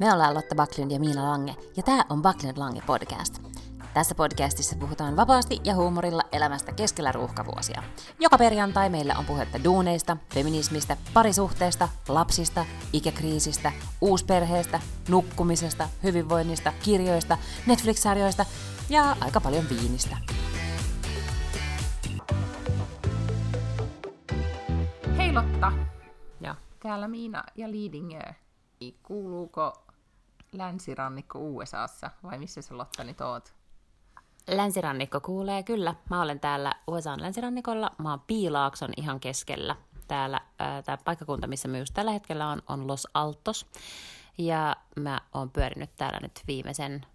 [0.00, 3.42] Me ollaan Lotta Backlund ja Miina Lange, ja tämä on Backlund Lange podcast.
[3.94, 7.82] Tässä podcastissa puhutaan vapaasti ja huumorilla elämästä keskellä ruuhkavuosia.
[8.20, 18.46] Joka perjantai meillä on puhetta duuneista, feminismistä, parisuhteesta, lapsista, ikäkriisistä, uusperheestä, nukkumisesta, hyvinvoinnista, kirjoista, Netflix-sarjoista
[18.88, 20.16] ja aika paljon viinistä.
[25.16, 25.72] Hei Lotta,
[26.40, 26.54] Ja.
[26.82, 28.20] täällä Miina ja Liidingö.
[29.02, 29.72] Kuuluuko
[30.52, 33.54] länsirannikko USAssa vai missä sä Lotta nyt oot?
[34.48, 35.94] Länsirannikko kuulee kyllä.
[36.10, 37.90] Mä olen täällä USAn länsirannikolla.
[37.98, 39.76] Mä oon Piilaakson ihan keskellä.
[40.08, 40.40] Täällä
[40.84, 43.66] tämä paikkakunta, missä mä just tällä hetkellä on, on Los Altos.
[44.38, 47.06] Ja mä oon pyörinyt täällä nyt viimeisen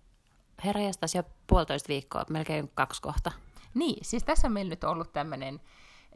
[0.65, 3.31] herrajastas jo puolitoista viikkoa, melkein kaksi kohta.
[3.73, 5.61] Niin, siis tässä on meillä nyt ollut tämmöinen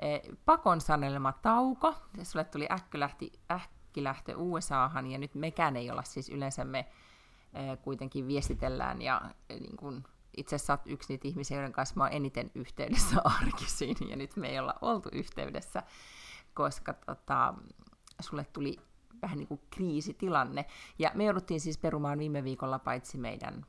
[0.02, 1.96] eh, pakon sanelema tauko.
[2.24, 6.86] Sulle tuli äkkilähti, äkkilähtö USAhan ja nyt mekään ei olla siis yleensä me
[7.82, 10.04] kuitenkin viestitellään ja niin kun,
[10.38, 14.50] itse asiassa olet yksi niitä ihmisiä, joiden kanssa mä eniten yhteydessä arkisin ja nyt me
[14.50, 15.84] ei olla oltu yhteydessä,
[16.54, 17.54] koska tota,
[18.22, 18.78] sulle tuli
[19.22, 20.66] vähän niin kuin kriisitilanne.
[21.00, 23.66] Ja me jouduttiin siis perumaan viime viikolla paitsi meidän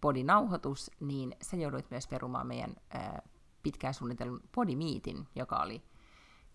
[0.00, 2.76] podinauhoitus, niin sä jouduit myös perumaan meidän
[3.62, 5.82] pitkään suunnitellun podimiitin, joka oli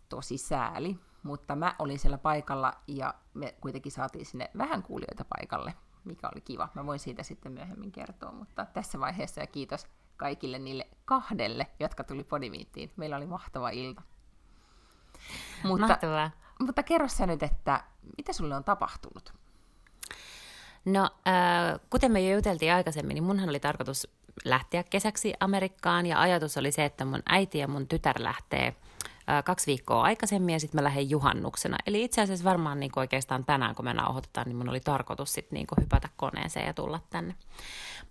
[0.09, 0.99] tosi sääli.
[1.23, 5.73] Mutta mä olin siellä paikalla ja me kuitenkin saatiin sinne vähän kuulijoita paikalle,
[6.05, 6.69] mikä oli kiva.
[6.73, 12.03] Mä voin siitä sitten myöhemmin kertoa, mutta tässä vaiheessa ja kiitos kaikille niille kahdelle, jotka
[12.03, 12.91] tuli podimiittiin.
[12.97, 14.01] Meillä oli mahtava ilta.
[15.63, 16.31] Mutta, Mahtavaa.
[16.59, 17.83] mutta kerro sä nyt, että
[18.17, 19.33] mitä sulle on tapahtunut?
[20.85, 24.07] No, äh, kuten me jo juteltiin aikaisemmin, niin munhan oli tarkoitus
[24.45, 28.75] lähteä kesäksi Amerikkaan, ja ajatus oli se, että mun äiti ja mun tytär lähtee
[29.45, 31.77] kaksi viikkoa aikaisemmin, ja sitten mä lähden juhannuksena.
[31.87, 35.55] Eli itse asiassa varmaan niin oikeastaan tänään, kun me nauhoitetaan, niin mun oli tarkoitus sitten
[35.55, 37.35] niin hypätä koneeseen ja tulla tänne.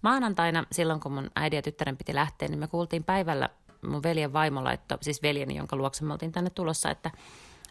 [0.03, 3.49] Maanantaina, silloin kun mun äidin ja tyttären piti lähteä, niin me kuultiin päivällä
[3.87, 7.11] mun veljen vaimo laittoi, siis veljeni, jonka luokse me oltiin tänne tulossa, että,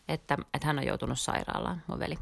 [0.08, 2.18] että, että hän on joutunut sairaalaan, mun veli.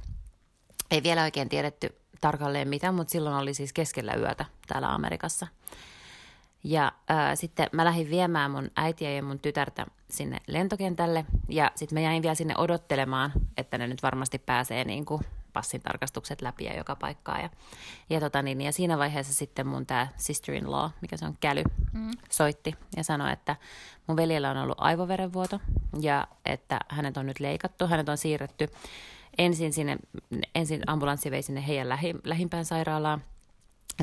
[0.91, 5.47] Ei vielä oikein tiedetty tarkalleen mitä, mutta silloin oli siis keskellä yötä täällä Amerikassa.
[6.67, 11.95] Ja ää, sitten mä lähdin viemään mun äitiä ja mun tytärtä sinne lentokentälle ja sitten
[11.95, 15.21] mä jäin vielä sinne odottelemaan, että ne nyt varmasti pääsee niin kuin
[15.53, 17.41] passin tarkastukset läpi ja joka paikkaa.
[17.41, 17.49] Ja,
[18.09, 22.11] ja, tota niin, ja siinä vaiheessa sitten mun tämä sister-in-law, mikä se on käly, mm.
[22.29, 23.55] soitti ja sanoi, että
[24.07, 25.59] mun veljellä on ollut aivoverenvuoto
[26.01, 28.67] ja että hänet on nyt leikattu, hänet on siirretty
[29.37, 29.97] ensin, sinne,
[30.55, 33.21] ensin ambulanssi vei sinne heidän lähi, lähimpään sairaalaan.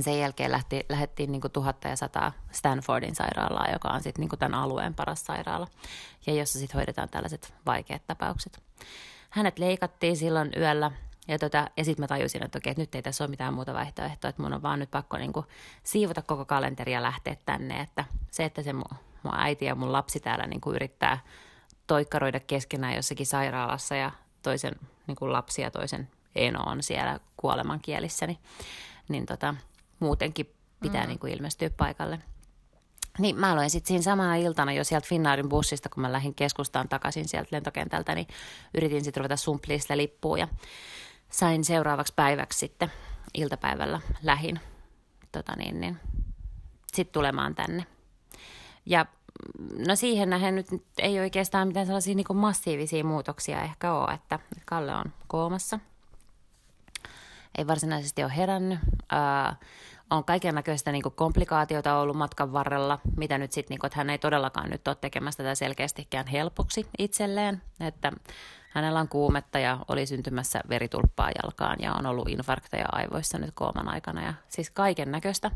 [0.01, 4.39] Sen jälkeen lähti, lähdettiin niin kuin tuhatta ja sataa Stanfordin sairaalaa, joka on sitten niin
[4.39, 5.69] tämän alueen paras sairaala,
[6.27, 8.63] ja jossa sitten hoidetaan tällaiset vaikeat tapaukset.
[9.31, 10.91] Hänet leikattiin silloin yöllä,
[11.29, 13.75] ja, tota, ja sitten mä tajusin, että okei, että nyt ei tässä ole mitään muuta
[13.75, 15.47] vaihtoehtoa, että mun on vaan nyt pakko niin kuin
[15.83, 19.93] siivota koko kalenteri ja lähteä tänne, että se, että se mun, mun äiti ja mun
[19.93, 21.19] lapsi täällä niin kuin yrittää
[21.87, 24.11] toikkaroida keskenään jossakin sairaalassa ja
[24.43, 24.75] toisen
[25.07, 28.39] niin kuin lapsi ja toisen eno on siellä kuolemankielissä, niin,
[29.09, 29.55] niin tota,
[30.03, 31.09] muutenkin pitää mm.
[31.09, 32.19] niin kuin ilmestyä paikalle.
[33.19, 36.89] Niin mä aloin sitten siinä samana iltana jo sieltä Finnaarin bussista, kun mä lähdin keskustaan
[36.89, 38.27] takaisin sieltä lentokentältä, niin
[38.75, 40.49] yritin sitten ruveta sumpliin sitä lippua ja
[41.31, 42.93] sain seuraavaksi päiväksi sitten
[43.35, 44.61] iltapäivällä lähin
[45.33, 46.01] tota niin, niin,
[46.95, 47.87] sitten tulemaan tänne.
[48.87, 49.07] Ja
[49.87, 50.67] no siihen nähden nyt
[50.99, 55.79] ei oikeastaan mitään sellaisia niin massiivisia muutoksia ehkä ole, että Kalle on koomassa.
[57.59, 58.79] Ei varsinaisesti ole herännyt.
[59.11, 59.57] Ää,
[60.13, 64.19] on kaiken näköistä niin komplikaatiota ollut matkan varrella, mitä nyt sitten, niin että hän ei
[64.19, 68.13] todellakaan nyt ole tekemässä tätä selkeästikään helpoksi itselleen, että
[68.69, 73.89] hänellä on kuumetta ja oli syntymässä veritulppaa jalkaan ja on ollut infarkteja aivoissa nyt kooman
[73.89, 75.51] aikana ja siis kaiken näköistä.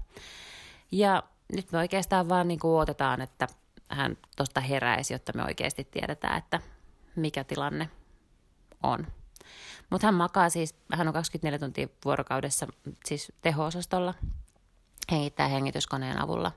[0.93, 3.49] Ja nyt me oikeastaan vaan niin odotetaan, että
[3.89, 6.61] hän tuosta heräisi, jotta me oikeasti tiedetään, että
[7.17, 7.91] mikä tilanne
[8.83, 9.07] on.
[9.91, 12.67] Mutta hän makaa siis, hän on 24 tuntia vuorokaudessa
[13.05, 14.15] siis teho-osastolla,
[15.11, 16.53] hengittää hengityskoneen avulla.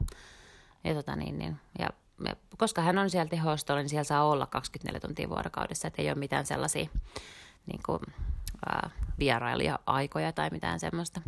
[0.84, 1.90] Ja, tota niin, niin, ja,
[2.26, 6.10] ja koska hän on siellä teho niin siellä saa olla 24 tuntia vuorokaudessa, että ei
[6.10, 6.90] ole mitään sellaisia
[7.66, 8.00] niin kuin,
[8.66, 11.22] ää, vierailija-aikoja tai mitään semmoista.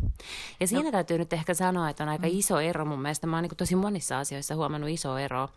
[0.60, 0.90] Ja siinä no.
[0.90, 2.32] täytyy nyt ehkä sanoa, että on aika mm.
[2.32, 3.26] iso ero mun mielestä.
[3.26, 5.48] Mä oon niin tosi monissa asioissa huomannut iso ero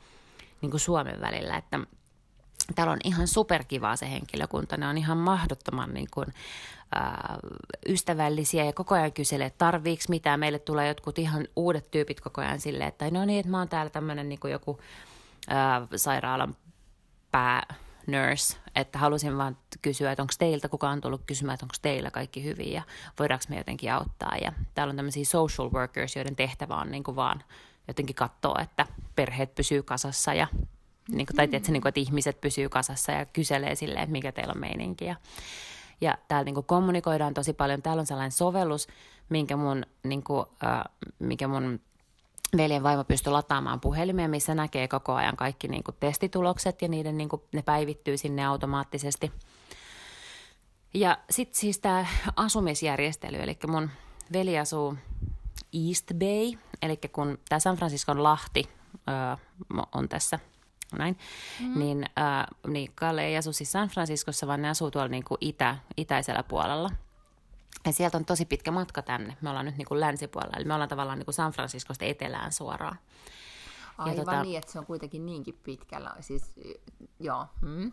[0.61, 1.79] niin Suomen välillä, että
[2.75, 4.77] täällä on ihan superkivaa se henkilökunta.
[4.77, 6.27] Ne on ihan mahdottoman niin kuin,
[6.95, 7.37] ää,
[7.89, 10.39] ystävällisiä ja koko ajan kyselee, että tarviiko mitään.
[10.39, 13.69] Meille tulee jotkut ihan uudet tyypit koko ajan silleen, että no niin, että mä oon
[13.69, 14.79] täällä tämmöinen niin joku
[15.47, 16.55] ää, sairaalan
[17.31, 17.75] pää
[18.07, 22.43] nurse, että halusin vaan kysyä, että onko teiltä kukaan tullut kysymään, että onko teillä kaikki
[22.43, 22.81] hyvin ja
[23.19, 24.37] voidaanko me jotenkin auttaa.
[24.41, 27.43] Ja täällä on tämmöisiä social workers, joiden tehtävä on niin kuin vaan
[27.87, 28.85] jotenkin katsoa, että
[29.15, 30.47] perheet pysyy kasassa ja
[31.11, 34.31] niin kuin, tai tietysti, niin kuin, että ihmiset pysyy kasassa ja kyselee silleen, että mikä
[34.31, 35.05] teillä on meininki.
[35.05, 35.15] Ja,
[36.01, 37.81] ja täällä niin kuin kommunikoidaan tosi paljon.
[37.81, 38.87] Täällä on sellainen sovellus,
[39.29, 40.83] minkä mun, niin kuin, äh,
[41.19, 41.79] minkä mun
[42.57, 47.17] veljen vaimo pystyi lataamaan puhelimeen, missä näkee koko ajan kaikki niin kuin testitulokset ja niiden,
[47.17, 49.31] niin kuin, ne päivittyy sinne automaattisesti.
[50.93, 52.05] Ja sitten siis tämä
[52.35, 53.89] asumisjärjestely, eli mun
[54.33, 54.95] veli asuu
[55.73, 59.37] East Bay, eli kun tämä San Franciscon lahti ö,
[59.91, 60.39] on tässä
[60.91, 61.17] näin,
[61.59, 61.79] mm.
[61.79, 65.37] niin, äh, niin Kalle ei asu siis San Franciscossa, vaan ne asuu tuolla niin kuin
[65.41, 66.89] itä, itäisellä puolella.
[67.85, 69.37] Ja sieltä on tosi pitkä matka tänne.
[69.41, 72.51] Me ollaan nyt niin kuin länsipuolella, eli me ollaan tavallaan niin kuin San Franciscosta etelään
[72.51, 72.97] suoraan.
[73.97, 76.15] Aivan ja tota, niin, että se on kuitenkin niinkin pitkällä.
[76.19, 76.53] Siis,
[77.19, 77.45] joo.
[77.61, 77.91] Hmm.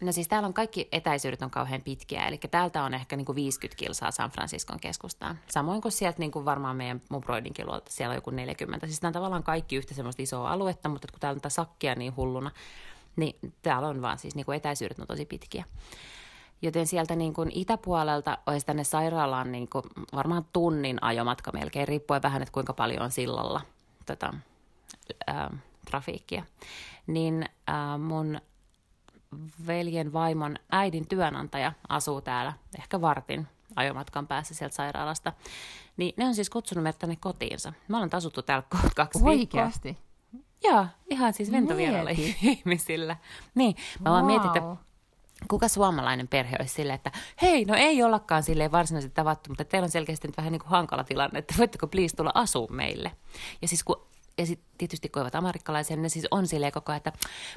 [0.00, 3.36] No siis täällä on kaikki etäisyydet on kauhean pitkiä, eli täältä on ehkä niin kuin
[3.36, 5.38] 50 kilsaa San Franciscon keskustaan.
[5.48, 8.86] Samoin kuin sieltä niin kuin varmaan meidän Mubroidinkin luolta, siellä on joku 40.
[8.86, 12.16] Siis nämä on tavallaan kaikki yhtä semmoista isoa aluetta, mutta kun täällä on sakkia niin
[12.16, 12.50] hulluna,
[13.16, 15.64] niin täällä on vaan siis niin kuin etäisyydet on tosi pitkiä.
[16.62, 19.84] Joten sieltä niin kuin itäpuolelta olisi tänne sairaalaan niin kuin
[20.14, 23.60] varmaan tunnin ajomatka melkein, riippuen vähän, että kuinka paljon on sillalla
[24.06, 24.34] tota,
[25.26, 25.50] ää,
[25.90, 26.44] trafiikkia.
[27.06, 28.40] Niin ää, mun
[29.66, 33.46] veljen vaimon äidin työnantaja asuu täällä ehkä vartin
[33.76, 35.32] ajomatkan päässä sieltä sairaalasta.
[35.96, 37.72] Niin ne on siis kutsunut meidät tänne kotiinsa.
[37.88, 39.88] Me ollaan asuttu täällä kaksi Oikeasti?
[39.88, 40.06] viikkoa.
[40.64, 42.10] Joo, ihan siis ventovierailla
[42.42, 43.16] ihmisillä.
[43.54, 44.32] Niin, mä vaan wow.
[44.32, 44.76] mietin, että
[45.48, 47.12] kuka suomalainen perhe olisi silleen, että
[47.42, 50.70] hei, no ei ollakaan silleen varsinaisesti tavattu, mutta teillä on selkeästi nyt vähän niin kuin
[50.70, 53.12] hankala tilanne, että voitteko please tulla asuu meille.
[53.62, 54.06] Ja siis kun
[54.38, 57.12] ja sitten tietysti kun ovat amerikkalaisia, niin ne siis on silleen koko ajan, että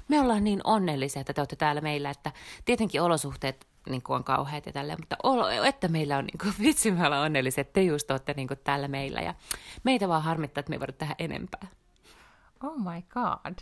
[0.07, 2.31] me ollaan niin onnellisia, että te olette täällä meillä, että
[2.65, 6.53] tietenkin olosuhteet niin kuin on kauheat ja tälleen, mutta olo, että meillä on, niin kuin,
[6.65, 9.33] vitsi me ollaan onnellisia, että te just olette niin kuin täällä meillä ja
[9.83, 11.67] meitä vaan harmittaa, että me ei voida tehdä enempää.
[12.63, 13.55] Oh my god,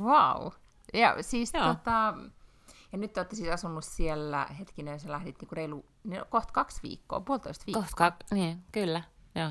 [0.00, 0.52] wow.
[0.94, 1.66] Ja siis Joo.
[1.66, 2.14] tota,
[2.92, 7.20] ja nyt olette siis asunut siellä, hetkinen, sä lähdit niinku reilu, niin kohta kaksi viikkoa,
[7.20, 7.82] puolitoista viikkoa.
[7.82, 9.02] Kohta kaksi, niin, kyllä,
[9.34, 9.50] joo.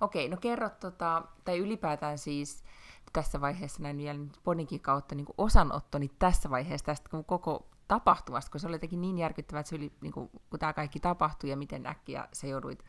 [0.00, 2.64] Okei, no kerro, tota, tai ylipäätään siis
[3.12, 8.60] tässä vaiheessa näin vielä Podinkin kautta niin osanotto niin tässä vaiheessa tästä koko tapahtumasta, kun
[8.60, 11.56] se oli jotenkin niin järkyttävää, että se oli, niin kuin, kun tämä kaikki tapahtui ja
[11.56, 12.84] miten äkkiä se jouduit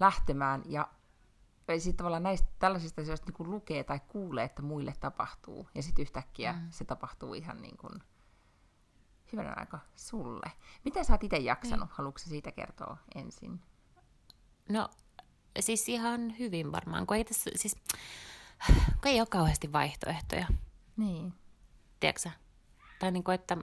[0.00, 0.62] lähtemään.
[0.66, 0.88] Ja
[1.78, 5.68] sitten tavallaan näistä tällaisista asioista niin lukee tai kuulee, että muille tapahtuu.
[5.74, 6.66] Ja sitten yhtäkkiä mm.
[6.70, 8.02] se tapahtuu ihan niin kuin
[9.32, 10.52] hyvänä aika sulle.
[10.84, 11.88] Miten sä oot itse jaksanut?
[11.88, 11.96] Niin.
[11.96, 13.60] Haluatko siitä kertoa ensin?
[14.68, 14.88] No
[15.60, 17.76] siis ihan hyvin varmaan, kun ei, tässä, siis,
[19.02, 20.46] kun ei ole kauheasti vaihtoehtoja.
[20.96, 21.34] Niin.
[22.00, 22.30] Tiedätkö
[22.98, 23.56] Tai niin kuin, että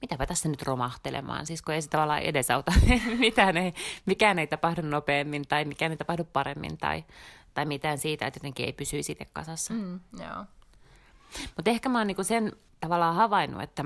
[0.00, 2.72] mitäpä tässä nyt romahtelemaan, siis kun ei se tavallaan edesauta,
[3.18, 3.74] mitään ei,
[4.06, 7.04] mikään ei tapahdu nopeammin tai mikään ei tapahdu paremmin tai,
[7.54, 9.74] tai mitään siitä, että jotenkin ei pysyisi itse kasassa.
[9.74, 10.44] Mm, joo.
[11.56, 13.84] Mutta ehkä mä oon niinku sen tavallaan havainnut, että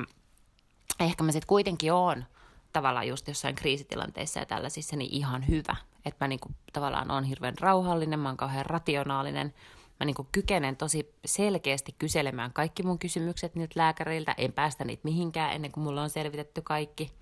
[1.00, 2.24] ehkä mä sitten kuitenkin oon
[2.72, 5.76] tavallaan just jossain kriisitilanteissa ja tällaisissa niin ihan hyvä.
[6.04, 9.54] Että mä niinku tavallaan on hirveän rauhallinen, mä oon kauhean rationaalinen.
[10.00, 14.34] Mä niinku kykenen tosi selkeästi kyselemään kaikki mun kysymykset niiltä lääkäreiltä.
[14.38, 17.12] En päästä niitä mihinkään ennen kuin mulla on selvitetty kaikki.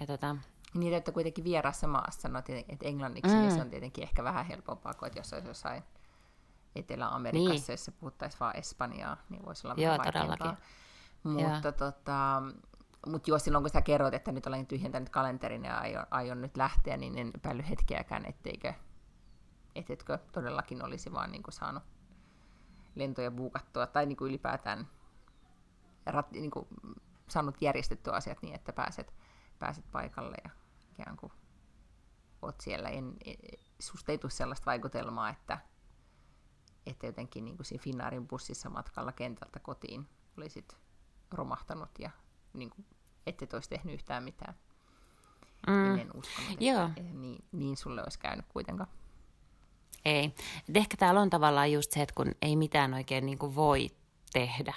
[0.00, 0.36] Ja tota...
[0.74, 3.40] Niin, että kuitenkin vierassa maassa, no että englanniksi, mm.
[3.40, 5.82] niin se on tietenkin ehkä vähän helpompaa kuin, että jos olisi jossain
[6.76, 7.72] Etelä-Amerikassa, niin.
[7.72, 10.50] jossa puhuttaisiin vain Espanjaa, niin voisi olla Joo, todellakin.
[11.22, 12.42] Mutta tota,
[13.06, 16.56] mutta jos silloin kun sä kerroit, että nyt olen tyhjentänyt kalenterin ja aion, aion nyt
[16.56, 18.72] lähteä, niin en epäily hetkeäkään, etteikö,
[19.74, 21.82] ettetkö todellakin olisi vaan niin kuin saanut
[22.94, 24.88] lentoja buukattua tai niin kuin ylipäätään
[26.06, 26.68] rat, niin kuin
[27.28, 29.14] saanut järjestettyä asiat niin, että pääset,
[29.58, 30.50] pääset paikalle ja
[30.92, 31.32] ikään kuin
[32.42, 32.88] oot siellä.
[32.88, 33.34] En, e,
[33.78, 35.58] susta ei tule sellaista vaikutelmaa, että,
[36.86, 40.08] että jotenkin niin kuin siinä Finnaarin bussissa matkalla kentältä kotiin
[40.38, 40.76] olisit
[41.30, 42.10] romahtanut ja
[42.52, 42.86] niin kuin,
[43.26, 44.54] ette olisi tehnyt yhtään mitään.
[45.66, 45.98] Mm.
[45.98, 46.90] En usko, että Joo.
[47.12, 48.90] Niin, niin sulle olisi käynyt kuitenkaan.
[50.04, 50.24] Ei.
[50.68, 53.90] Et ehkä täällä on tavallaan just se, että kun ei mitään oikein niin kuin voi
[54.32, 54.74] tehdä.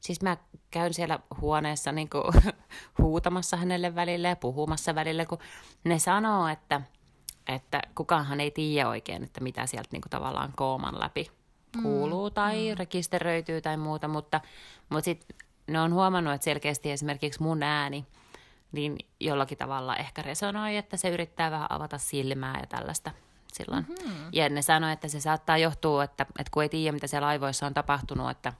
[0.00, 0.36] Siis mä
[0.70, 2.24] käyn siellä huoneessa niin kuin
[2.98, 5.38] huutamassa hänelle välille ja puhumassa välille, kun
[5.84, 6.80] ne sanoo, että,
[7.48, 11.30] että kukaanhan ei tiedä oikein, että mitä sieltä niin kuin tavallaan kooman läpi
[11.82, 12.78] kuuluu mm, tai mm.
[12.78, 14.40] rekisteröityy tai muuta, mutta,
[14.88, 15.36] mutta sitten
[15.72, 18.06] ne on huomannut, että selkeästi esimerkiksi mun ääni
[18.72, 23.10] niin jollakin tavalla ehkä resonoi, että se yrittää vähän avata silmää ja tällaista
[23.52, 23.86] silloin.
[23.88, 24.28] Mm-hmm.
[24.32, 27.66] Ja ne sanoi, että se saattaa johtua, että, että kun ei tiedä, mitä siellä aivoissa
[27.66, 28.52] on tapahtunut, että,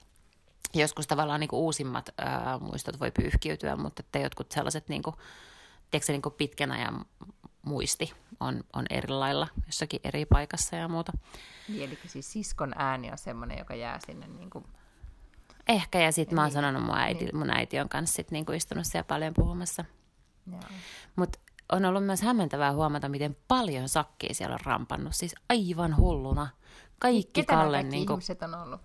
[0.75, 5.17] joskus tavallaan niin kuin uusimmat ää, muistot voi pyyhkiytyä, mutta että jotkut sellaiset niin kuin,
[5.91, 7.05] tiedätkö, niin kuin pitkän ajan
[7.63, 11.13] muisti on, on eri lailla jossakin eri paikassa ja muuta.
[11.79, 14.65] Eli siis siskon ääni on semmoinen, joka jää sinne niin kuin...
[15.71, 17.37] Ehkä, ja sitten mä oon niin, sanonut, mun äiti, niin.
[17.37, 19.85] mun äiti on kanssa sit niin kuin istunut siellä paljon puhumassa.
[21.17, 21.39] Mutta
[21.73, 25.15] on ollut myös hämmentävää huomata, miten paljon sakkia siellä on rampannut.
[25.15, 26.49] Siis aivan hulluna.
[26.99, 27.89] Kaikki Ketä Kallen...
[27.89, 28.81] Niin kuin, ihmiset on ollut?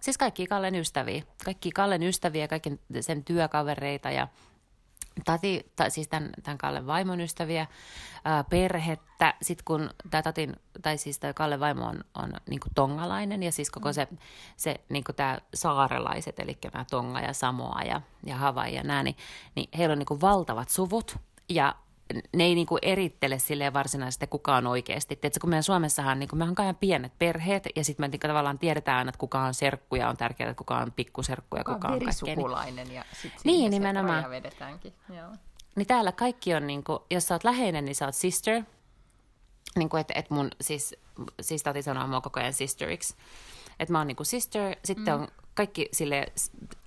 [0.00, 1.22] Siis kaikki Kallen ystäviä.
[1.44, 4.28] Kaikki Kallen ystäviä, kaikki sen työkavereita ja
[5.24, 7.66] tati, ta, siis tämän, tämän Kallen vaimon ystäviä,
[8.24, 9.34] ää, perhettä.
[9.42, 13.70] Sitten kun tämä tatin, tai siis tämä Kallen vaimo on, on niin tongalainen ja siis
[13.70, 14.08] koko se,
[14.56, 19.16] se niin tämä saarelaiset, eli nämä Tonga ja Samoa ja, ja Hawaii ja nämä, niin,
[19.54, 21.16] niin heillä on niin valtavat suvut
[21.48, 21.74] ja
[22.36, 25.16] ne ei niinku erittele silleen varsinaisesti kukaan oikeasti.
[25.16, 28.58] Tiedätkö, kun meidän Suomessahan niinku, me on kai pienet perheet ja sitten me niinku, tavallaan
[28.58, 31.74] tiedetään aina, että kuka on serkku ja on tärkeää, että kuka on pikkuserkku ja kuka,
[31.74, 32.74] kuka on kaikkea.
[32.74, 34.30] Niin, ja sitten niin, nimenomaan.
[34.30, 34.92] vedetäänkin.
[35.16, 35.28] Joo.
[35.76, 38.62] Niin täällä kaikki on, niinku, jos sä oot läheinen, niin sä oot sister.
[39.76, 40.96] Niin kuin, että et mun, siis,
[41.40, 43.14] siis tati sanoo mua koko ajan sisteriksi.
[43.80, 45.22] Että mä oon niinku sister, sitten mm.
[45.22, 46.32] on kaikki sille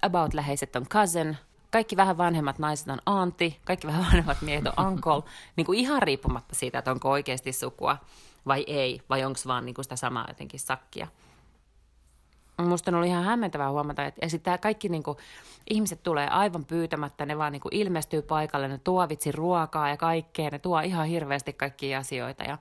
[0.01, 1.37] about läheiset on cousin–
[1.71, 5.23] kaikki vähän vanhemmat naiset on anti, kaikki vähän vanhemmat miehet on uncle,
[5.55, 7.97] niin kuin ihan riippumatta siitä, että onko oikeasti sukua
[8.47, 11.07] vai ei, vai onko vaan niin kuin sitä samaa jotenkin sakkia.
[12.57, 15.17] Musta on ollut ihan hämmentävää huomata, että sitten kaikki niin kuin,
[15.69, 19.97] ihmiset tulee aivan pyytämättä, ne vaan niin kuin ilmestyy paikalle, ne tuo vitsi ruokaa ja
[19.97, 22.57] kaikkea, ne tuo ihan hirveästi kaikkia asioita ja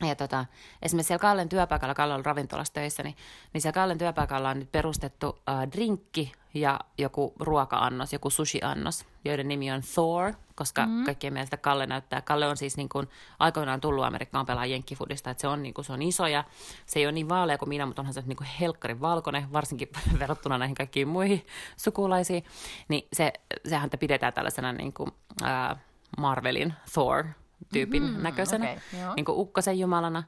[0.00, 0.46] ja tota,
[0.82, 3.16] esimerkiksi siellä Kallen työpaikalla, Kalle on ravintolassa töissä, niin,
[3.52, 9.48] niin siellä Kallen työpaikalla on nyt perustettu äh, drinkki ja joku ruoka-annos, joku sushi-annos, joiden
[9.48, 11.04] nimi on Thor, koska mm-hmm.
[11.04, 12.20] kaikkien mielestä Kalle näyttää.
[12.20, 13.08] Kalle on siis niin kuin
[13.38, 16.44] aikoinaan tullut Amerikkaan pelaa jenkkifudista, että se on, niin kuin, se on iso ja
[16.86, 19.88] se ei ole niin vaalea kuin minä, mutta onhan se niin kuin helkkarin valkoinen, varsinkin
[20.18, 21.46] verrattuna näihin kaikkiin muihin
[21.76, 22.44] sukulaisiin.
[22.88, 23.32] Niin se,
[23.68, 25.10] sehän pidetään tällaisena niin kuin,
[25.42, 25.76] äh,
[26.18, 27.24] Marvelin Thor
[27.74, 30.22] tyypin mm-hmm, näköisenä, okay, niin kuin ukkosen jumalana,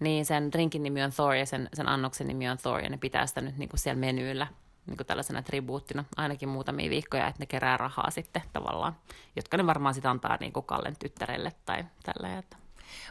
[0.00, 2.96] niin sen drinkin nimi on Thor ja sen, sen annoksen nimi on Thor, ja ne
[2.96, 4.46] pitää sitä nyt niin kuin siellä menyllä
[4.86, 8.96] niin kuin tällaisena tribuuttina ainakin muutamia viikkoja, että ne kerää rahaa sitten tavallaan,
[9.36, 12.38] jotka ne varmaan sitten antaa niin kuin Kallen tyttärelle tai tällä.
[12.38, 12.56] Että.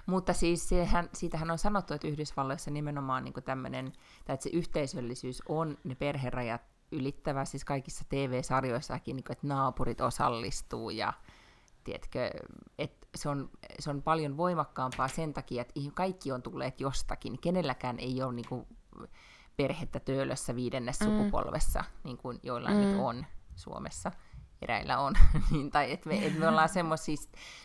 [0.06, 3.92] Mutta siis sehän, siitähän on sanottu, että Yhdysvalloissa nimenomaan niin tämmöinen,
[4.26, 10.02] tai että se yhteisöllisyys on ne perherajat ylittävä, siis kaikissa TV-sarjoissakin, niin kuin, että naapurit
[10.02, 11.14] osallistuu ja
[11.90, 12.30] tiedätkö,
[12.78, 17.40] että se on, se on paljon voimakkaampaa sen takia, että kaikki on tulleet jostakin.
[17.42, 18.68] Kenelläkään ei ole niin kuin,
[19.58, 21.06] perhettä töölössä viidennes mm.
[21.06, 22.84] sukupolvessa, niin kuin joillain mm.
[22.84, 24.12] nyt on Suomessa,
[24.62, 25.14] eräillä on.
[25.52, 27.16] niin, tai että me, et me ollaan semmoisia,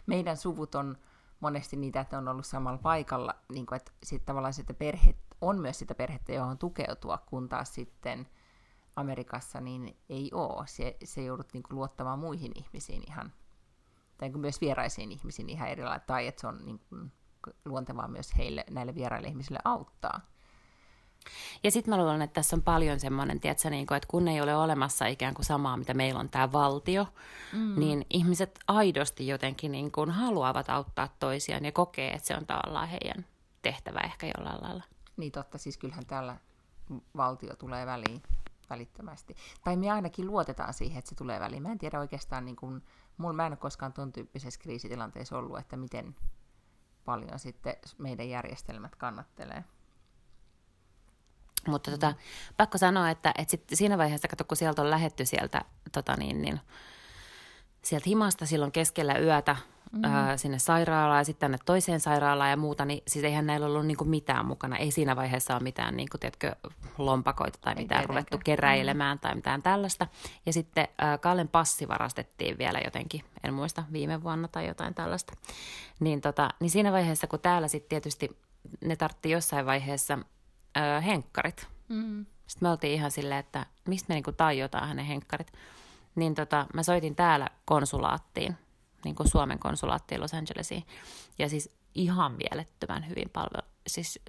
[0.06, 0.98] meidän suvut on
[1.40, 5.58] monesti niitä, että on ollut samalla paikalla, niin kuin, että sitten tavallaan sitä perhe, on
[5.58, 8.28] myös sitä perhettä, johon tukeutua, kun taas sitten
[8.96, 10.66] Amerikassa niin ei ole.
[10.66, 13.32] Se, se joudut niin kuin, luottamaan muihin ihmisiin ihan
[14.18, 17.12] tai niin myös vieraisiin ihmisiin ihan eri lailla, tai että se on niin kuin,
[17.64, 20.20] luontevaa myös heille, näille vieraille ihmisille auttaa.
[21.62, 24.40] Ja sitten mä luulen, että tässä on paljon semmoinen, tiedätkö, niin kuin, että kun ei
[24.40, 27.06] ole olemassa ikään kuin samaa, mitä meillä on tämä valtio,
[27.52, 27.80] mm.
[27.80, 32.88] niin ihmiset aidosti jotenkin niin kuin haluavat auttaa toisiaan ja kokee, että se on tavallaan
[32.88, 33.26] heidän
[33.62, 34.84] tehtävä ehkä jollain lailla.
[35.16, 36.36] Niin totta, siis kyllähän täällä
[37.16, 38.22] valtio tulee väliin
[38.70, 39.36] välittömästi.
[39.64, 41.62] Tai me ainakin luotetaan siihen, että se tulee väliin.
[41.62, 42.82] Mä en tiedä oikeastaan niin kuin,
[43.16, 46.16] Mulla mä en ole koskaan tuon tyyppisessä kriisitilanteessa ollut, että miten
[47.04, 49.64] paljon sitten meidän järjestelmät kannattelee.
[51.68, 52.16] Mutta tota, mm.
[52.56, 56.42] pakko sanoa, että, että sit siinä vaiheessa, kato, kun sieltä on lähetty sieltä, tota niin,
[56.42, 56.60] niin,
[57.82, 59.56] sieltä himasta silloin keskellä yötä,
[59.94, 60.04] mm.
[60.04, 63.86] ää, sinne sairaalaan ja sitten tänne toiseen sairaalaan ja muuta, niin siis eihän näillä ollut
[63.86, 64.76] niinku mitään mukana.
[64.76, 66.56] Ei siinä vaiheessa ole mitään niinku, tiedätkö,
[66.98, 69.20] lompakoita tai mitään Ei ruvettu keräilemään mm.
[69.20, 70.06] tai mitään tällaista.
[70.46, 75.32] Ja sitten ää, Kallen passi varastettiin vielä jotenkin, en muista, viime vuonna tai jotain tällaista.
[76.00, 78.36] Niin, tota, niin siinä vaiheessa, kun täällä sitten tietysti
[78.84, 80.18] ne tartti jossain vaiheessa
[80.74, 81.68] ää, henkkarit.
[81.88, 82.26] Mm.
[82.46, 85.52] Sitten me oltiin ihan silleen, että mistä me niinku tajutaan hänen henkkarit.
[86.14, 88.56] Niin tota, mä soitin täällä konsulaattiin
[89.04, 90.84] niin kuin Suomen konsulaattiin Los Angelesiin.
[91.38, 93.68] Ja siis ihan mielettömän hyvin palvelu.
[93.86, 94.20] Siis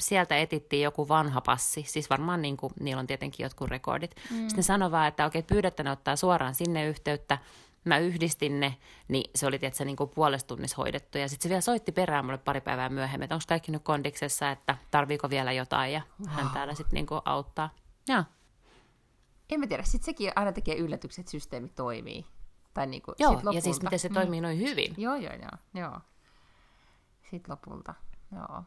[0.00, 4.14] sieltä etittiin joku vanha passi, siis varmaan niin kuin, niillä on tietenkin jotkut rekordit.
[4.30, 4.36] Mm.
[4.36, 7.38] Sitten ne sanoi vaan, että okei, pyydätte ne ottaa suoraan sinne yhteyttä.
[7.84, 8.76] Mä yhdistin ne,
[9.08, 11.18] niin se oli tietysti niin kuin puolesta tunnissa hoidettu.
[11.18, 14.50] Ja sitten se vielä soitti perään mulle pari päivää myöhemmin, että onko kaikki nyt kondiksessa,
[14.50, 15.92] että tarviiko vielä jotain.
[15.92, 16.30] Ja wow.
[16.30, 17.70] hän täällä sitten niin auttaa.
[18.08, 18.24] Ja.
[19.50, 22.26] En mä tiedä, sitten sekin aina tekee yllätykset, että systeemi toimii.
[22.74, 24.14] Tai niin kuin, joo, ja siis miten se mm.
[24.14, 24.94] toimii noin hyvin.
[24.96, 25.58] Joo, joo, joo.
[25.74, 26.00] joo.
[27.30, 27.94] Sitten lopulta,
[28.32, 28.62] joo.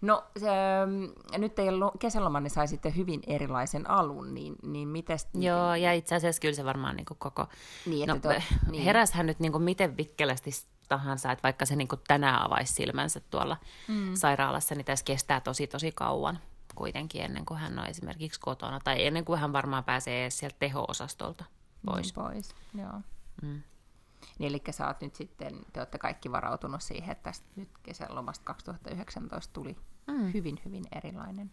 [0.00, 0.46] No se,
[0.86, 5.28] mm, nyt teidän lo- kesälomanne sai sitten hyvin erilaisen alun, niin, niin mites...
[5.34, 7.46] Joo, ja itse asiassa kyllä se varmaan niin kuin koko...
[7.86, 8.38] Niin, no, toi-
[8.70, 8.84] niin.
[8.84, 10.50] Heräshän nyt niin kuin miten vikkelästi
[10.88, 13.56] tahansa, että vaikka se niin kuin tänään avaisi silmänsä tuolla
[13.88, 14.14] mm.
[14.14, 16.38] sairaalassa, niin tässä kestää tosi tosi kauan
[16.74, 20.56] kuitenkin ennen kuin hän on esimerkiksi kotona, tai ennen kuin hän varmaan pääsee edes sieltä
[20.58, 21.44] teho-osastolta
[21.86, 22.06] pois.
[22.06, 23.00] Niin, pois, joo.
[23.42, 23.62] Mm.
[24.38, 28.44] Niin, eli sä oot nyt sitten, te olette kaikki varautunut siihen, että tästä nyt kesälomasta
[28.44, 29.76] 2019 tuli
[30.06, 30.32] mm.
[30.32, 31.50] hyvin, hyvin erilainen.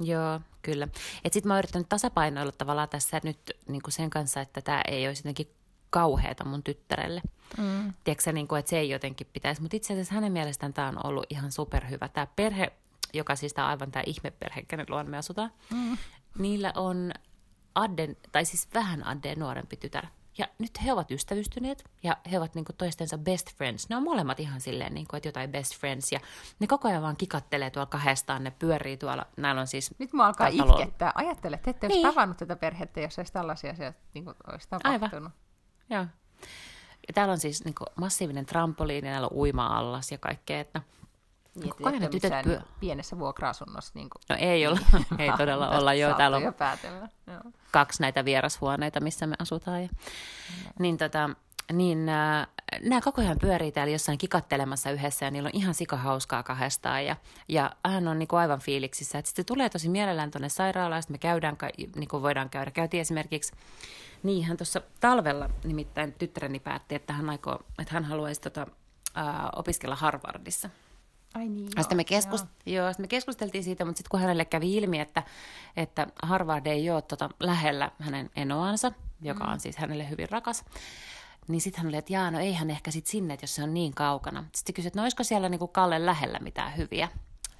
[0.00, 0.88] Joo, kyllä.
[1.30, 3.38] Sitten mä oon yrittänyt tasapainoilla tavallaan tässä nyt
[3.68, 5.54] niin kuin sen kanssa, että tämä ei olisi jotenkin
[5.90, 7.22] kauheata mun tyttärelle.
[7.58, 7.92] Mm.
[8.04, 9.62] Tiedätkö niin kuin, että se ei jotenkin pitäisi.
[9.62, 12.08] Mutta itse asiassa hänen mielestään tämä on ollut ihan superhyvä.
[12.08, 12.72] Tämä perhe,
[13.12, 15.98] joka siis tämä aivan tämä ihmeperhe, kenen luon me asutaan, mm.
[16.38, 17.12] niillä on
[17.74, 20.06] Adden, tai siis vähän Addeen nuorempi tytär.
[20.38, 23.88] Ja nyt he ovat ystävystyneet ja he ovat niin kuin toistensa best friends.
[23.88, 26.12] Ne on molemmat ihan silleen, niin kuin, että jotain best friends.
[26.12, 26.20] Ja
[26.58, 29.26] ne koko ajan vaan kikattelee tuolla kahdestaan, ne pyörii tuolla.
[29.36, 29.94] Näillä on siis...
[29.98, 31.12] Nyt mä alkaa itkettää.
[31.14, 32.06] Ajattele, että ette niin.
[32.06, 35.12] olisi tavannut tätä perhettä, jos ei tällaisia asioita niin kuin, olisi tapahtunut.
[35.12, 35.32] Aivan.
[35.90, 36.06] Joo.
[37.08, 40.82] Ja täällä on siis niin kuin, massiivinen trampoliini, näillä on uima-allas ja kaikkea, että
[41.54, 42.60] niin, Koko ajan tytöt pyö...
[42.80, 43.92] pienessä vuokra-asunnossa.
[43.94, 44.22] Niin kuin...
[44.28, 44.80] No ei olla,
[45.18, 46.14] ei todella olla jo.
[46.14, 46.52] Täällä on jo
[47.26, 47.40] Joo.
[47.70, 49.82] kaksi näitä vierashuoneita, missä me asutaan.
[49.82, 49.88] Ja...
[49.88, 50.70] No.
[50.78, 51.30] Niin, tota,
[51.72, 52.48] niin äh,
[52.82, 57.04] nämä koko ajan pyörii täällä jossain kikattelemassa yhdessä ja niillä on ihan sikahauskaa kahdestaan.
[57.06, 57.16] Ja,
[57.48, 59.18] ja hän on niin kuin aivan fiiliksissä.
[59.18, 61.56] Että sitten tulee tosi mielellään tuonne sairaalaan, me käydään,
[61.96, 62.70] niin kuin voidaan käydä.
[62.70, 63.52] Käytiin esimerkiksi
[64.22, 68.66] niin, hän tuossa talvella nimittäin tyttäreni päätti, että hän, aikoo, että hän haluaisi tota,
[69.18, 70.70] äh, opiskella Harvardissa.
[71.34, 72.84] Ai niin, joo, sitten me, keskust- joo.
[72.86, 75.22] Joo, me keskusteltiin siitä, mutta sitten kun hänelle kävi ilmi, että,
[75.76, 79.52] että Harvard ei ole tota, lähellä hänen enoansa, joka mm.
[79.52, 80.64] on siis hänelle hyvin rakas,
[81.48, 83.74] niin sitten hän oli, että jaa, no ei hän ehkä sitten sinne, jos se on
[83.74, 84.44] niin kaukana.
[84.54, 87.08] Sitten kysyi, että no olisiko siellä niinku Kalle lähellä mitään hyviä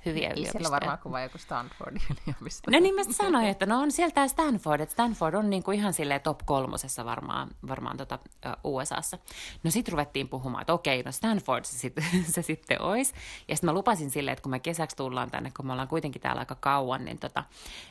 [0.04, 0.62] hyviä Ei yliopistoja.
[0.62, 2.70] siellä varmaan vain joku Stanfordin yliopisto.
[2.70, 5.92] No niin mä sanoin, että no on sieltä Stanford, että Stanford on niin kuin ihan
[5.92, 8.18] silleen top kolmosessa varmaan, varmaan tota,
[8.64, 9.18] uh, USAssa.
[9.62, 11.94] No sit ruvettiin puhumaan, että okei, no Stanford se, sit,
[12.34, 13.14] se sitten olisi.
[13.48, 16.22] Ja sitten mä lupasin silleen, että kun me kesäksi tullaan tänne, kun me ollaan kuitenkin
[16.22, 17.44] täällä aika kauan, niin, tota,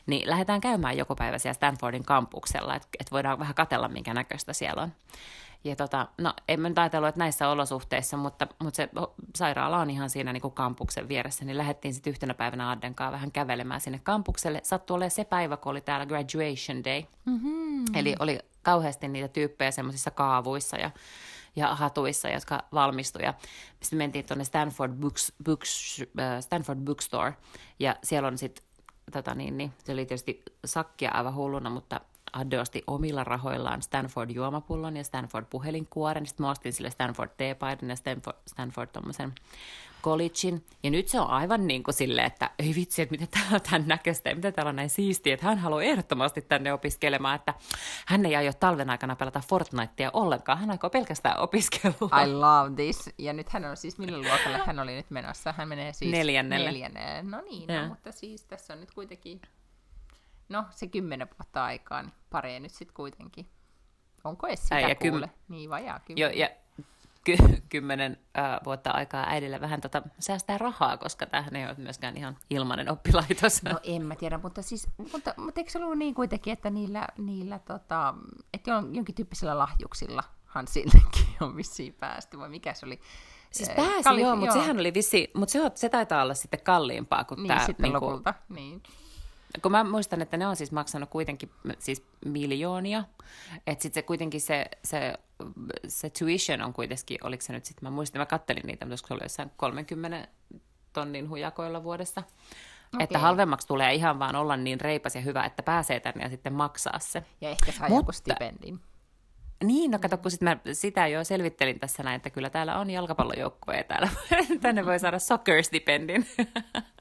[0.06, 4.54] niin lähdetään käymään joku päivä siellä Stanfordin kampuksella, että, että voidaan vähän katella, minkä näköistä
[4.54, 4.92] siellä on.
[5.64, 8.90] Ja tota, no en mä nyt ajatellut, että näissä olosuhteissa, mutta, mutta se
[9.36, 13.32] sairaala on ihan siinä niin kuin kampuksen vieressä, niin lähdettiin sitten yhtenä päivänä Addenkaan vähän
[13.32, 14.60] kävelemään sinne kampukselle.
[14.64, 17.04] Sattui olemaan se päivä, kun oli täällä graduation day.
[17.26, 17.86] Mm-hmm.
[17.96, 20.92] Eli oli kauheasti niitä tyyppejä semmoisissa kaavuissa ja,
[21.56, 23.36] ja hatuissa, jotka valmistuivat.
[23.82, 27.34] Sitten mentiin tuonne Stanford, Books, Books, äh, Stanford Bookstore,
[27.80, 28.66] ja siellä on sitten
[29.12, 32.02] tota niin, niin, se oli tietysti sakkia aivan hulluna, mutta
[32.34, 36.26] Adde osti omilla rahoillaan Stanford juomapullon ja Stanford puhelinkuoren.
[36.26, 39.34] Sitten mä ostin sille Stanford teepaidan ja Stanford, Stanford tommosen
[40.02, 40.66] collegein.
[40.84, 43.62] Ja nyt se on aivan niin kuin silleen, että ei vitsi, että miten täällä on
[43.62, 47.54] tämän näköistä ja miten täällä on näin siistiä, että hän haluaa ehdottomasti tänne opiskelemaan, että
[48.06, 52.24] hän ei aio talven aikana pelata Fortnitea ollenkaan, hän aikoo pelkästään opiskella.
[52.24, 53.10] I love this.
[53.18, 55.54] Ja nyt hän on siis, millä luokalle hän oli nyt menossa?
[55.58, 56.72] Hän menee siis neljännelle.
[56.72, 57.24] neljännelle.
[57.24, 59.42] No niin, no, mutta siis tässä on nyt kuitenkin
[60.52, 63.50] no se kymmenen vuotta aikaa, niin paree nyt sitten kuitenkin.
[64.24, 65.28] Onko edes sitä ja kuule?
[65.28, 65.36] Kym...
[65.48, 66.34] Niin vajaa kymmenen.
[66.34, 66.50] Jo, ja
[67.24, 72.18] ky- kymmenen äh, vuotta aikaa äidille vähän tota, säästää rahaa, koska tämähän ei ole myöskään
[72.18, 73.64] ihan ilmainen oppilaitos.
[73.64, 77.08] No en mä tiedä, mutta siis, mutta, mutta eikö se ollut niin kuitenkin, että niillä,
[77.18, 78.14] niillä tota,
[78.54, 80.24] että jonkin tyyppisillä lahjuksilla
[80.66, 83.00] sillekin on vissiin päästy, vai mikä se oli?
[83.52, 87.24] Siis pääsi, Kalli, joo, mutta sehän oli vissi, mutta se, se taitaa olla sitten kalliimpaa
[87.24, 87.66] kuin niin, tämä.
[87.66, 88.84] Sitten niin lopulta, niin.
[89.62, 93.04] Kun mä muistan, että ne on siis maksanut kuitenkin siis miljoonia,
[93.68, 95.14] että sitten se kuitenkin se, se,
[95.88, 99.14] se tuition on kuitenkin, oliko se nyt sitten, mä muistan, mä kattelin niitä, mutta se
[99.14, 100.28] oli jossain 30
[100.94, 102.24] tonnin hujakoilla vuodessa.
[102.94, 103.04] Okay.
[103.04, 106.54] Että halvemmaksi tulee ihan vaan olla niin reipas ja hyvä, että pääsee tänne ja sitten
[106.54, 107.24] maksaa se.
[107.42, 108.80] Ja ehkä saa Mutta, joku stipendin.
[109.64, 112.90] Niin, no kato, kun sit mä sitä jo selvittelin tässä näin, että kyllä täällä on
[112.90, 114.10] jalkapallojoukkue täällä.
[114.62, 116.26] Tänne voi saada soccer-stipendin.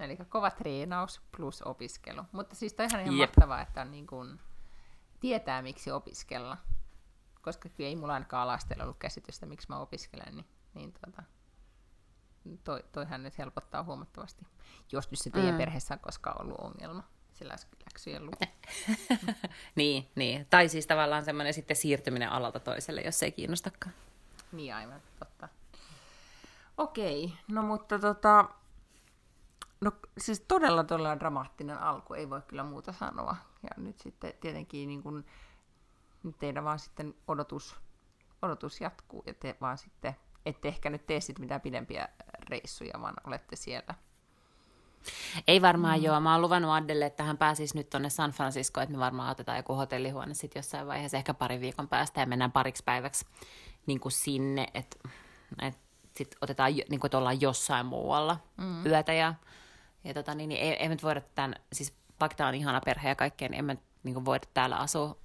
[0.00, 2.22] Eli kova treenaus plus opiskelu.
[2.32, 4.40] Mutta siis toi ihan, ihan mahtavaa, että on niin kuin,
[5.20, 6.56] tietää miksi opiskella.
[7.42, 11.22] Koska ei mulla ainakaan alastella ollut käsitystä, miksi mä opiskelen, niin, niin tuota,
[12.64, 14.46] toi, toihan nyt helpottaa huomattavasti.
[14.92, 15.58] Jos nyt se teidän mm.
[15.58, 17.02] perheessä on koskaan ollut ongelma
[17.38, 18.44] sillä läksyjen luku.
[19.76, 23.94] niin, niin, tai siis tavallaan semmoinen sitten siirtyminen alalta toiselle, jos se ei kiinnostakaan.
[24.52, 25.48] Niin aivan, totta.
[26.76, 28.48] Okei, no mutta tota,
[29.80, 33.36] No siis todella todella dramaattinen alku, ei voi kyllä muuta sanoa.
[33.62, 35.24] Ja nyt sitten tietenkin niin kun,
[36.22, 37.76] nyt teidän vaan sitten odotus,
[38.42, 42.08] odotus jatkuu ja te vaan sitten, ette ehkä nyt tee sitten mitään pidempiä
[42.50, 43.94] reissuja, vaan olette siellä
[45.46, 46.04] Ei varmaan mm.
[46.04, 46.20] joo.
[46.20, 49.58] Mä oon luvannut Addelle, että hän pääsisi nyt tonne San Francisco, että me varmaan otetaan
[49.58, 53.26] joku hotellihuone sitten jossain vaiheessa, ehkä pari viikon päästä ja mennään pariksi päiväksi
[53.86, 55.08] niin kuin sinne, että
[55.62, 55.78] et
[56.16, 58.86] sitten otetaan, niin kuin, että ollaan jossain muualla mm.
[58.86, 59.34] yötä ja,
[60.08, 63.08] ja tota, niin, niin ei, ei me voida tämän, siis vaikka tämä on ihana perhe
[63.08, 65.16] ja kaikkea, niin emme niin kuin voida täällä asua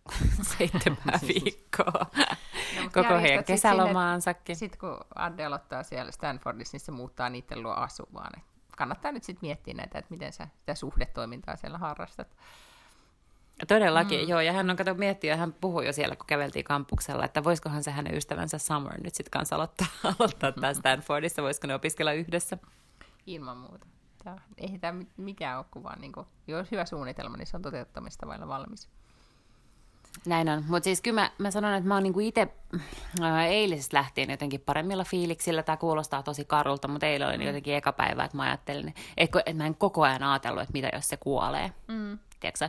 [0.58, 2.06] seitsemän viikkoa
[2.76, 4.56] no, koko heidän kesälomaansakin.
[4.56, 8.32] Sitten kun Adde aloittaa siellä Stanfordissa, niin se muuttaa niiden luo asumaan
[8.76, 12.36] kannattaa nyt sitten miettiä näitä, että miten sä sitä suhdetoimintaa siellä harrastat.
[13.68, 14.28] Todellakin, mm.
[14.28, 14.40] joo.
[14.40, 17.90] Ja hän on kato miettiä, hän puhui jo siellä, kun käveltiin kampuksella, että voisikohan se
[17.90, 19.86] hänen ystävänsä Summer nyt sitten kanssa aloittaa,
[20.18, 22.58] aloittaa tämä Stanfordissa, voisiko ne opiskella yhdessä?
[23.26, 23.86] Ilman muuta.
[24.24, 27.62] Tämä, ei tämä mikään ole, kun vaan niin kuin, jos hyvä suunnitelma, niin se on
[27.62, 28.88] toteuttamista vailla valmis.
[30.26, 32.48] Näin on, mutta siis kyllä mä, mä sanon, että mä oon niinku itse
[33.22, 35.62] äh, eilisestä lähtien jotenkin paremmilla fiiliksillä.
[35.62, 37.42] Tämä kuulostaa tosi karulta, mutta eilen oli mm.
[37.42, 40.90] jotenkin eka päivä, että mä ajattelin, että, että mä en koko ajan ajatellut, että mitä
[40.92, 41.72] jos se kuolee.
[41.88, 42.18] Mm.
[42.40, 42.68] Tiedätkö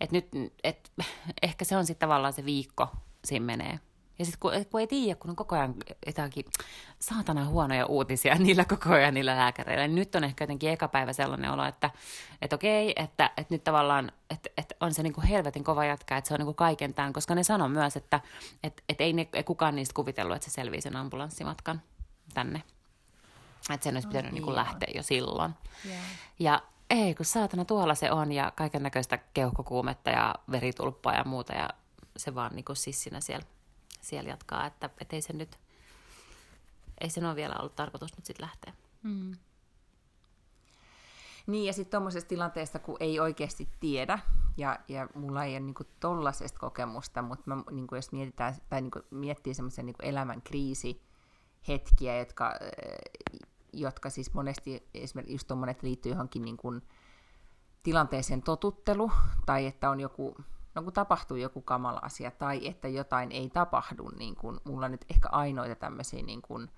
[0.00, 0.28] että nyt,
[0.64, 0.92] et,
[1.42, 2.88] ehkä se on sitten tavallaan se viikko
[3.24, 3.80] siinä menee.
[4.18, 5.74] Ja sitten kun, kun ei tiedä, kun on koko ajan
[6.06, 6.44] jotakin
[6.98, 11.12] saatana huonoja uutisia niillä koko ajan niillä lääkäreillä, niin nyt on ehkä jotenkin eka päivä
[11.12, 11.90] sellainen olo, että,
[12.42, 16.16] että okei, että, että nyt tavallaan että, että on se niin kuin helvetin kova jatka,
[16.16, 18.20] että se on niin kuin kaiken tämän, koska ne sanoo myös, että,
[18.62, 21.82] että, että ei, ne, ei kukaan niistä kuvitellut, että se selvii sen ambulanssimatkan
[22.34, 22.62] tänne.
[23.70, 25.54] Että sen olisi pitänyt oh, niin kuin lähteä jo silloin.
[25.86, 26.00] Yeah.
[26.38, 31.52] Ja ei, kun saatana tuolla se on ja kaiken näköistä keuhkokuumetta ja veritulppaa ja muuta
[31.52, 31.68] ja
[32.16, 33.46] se vaan niin kuin sissinä siellä
[34.00, 35.58] siellä jatkaa, että, että ei se nyt,
[37.00, 38.72] ei sen ole vielä ollut tarkoitus nyt sitten lähteä.
[39.02, 39.36] Mm.
[41.46, 44.18] Niin, ja sitten tuommoisessa tilanteessa, kun ei oikeasti tiedä,
[44.56, 49.00] ja, ja mulla ei ole niinku tollaisesta kokemusta, mutta mä, niinku, jos mietitään, tai niinku,
[49.10, 52.54] miettii semmoisia niinku elämän kriisihetkiä, jotka,
[53.72, 56.72] jotka siis monesti, esimerkiksi just tuommoinen, liittyy johonkin niinku,
[57.82, 59.12] tilanteeseen totuttelu,
[59.46, 60.36] tai että on joku
[60.78, 65.04] no kun tapahtuu joku kamala asia tai että jotain ei tapahdu, niin kun mulla nyt
[65.10, 66.70] ehkä ainoita tämmöisiä, niin kun,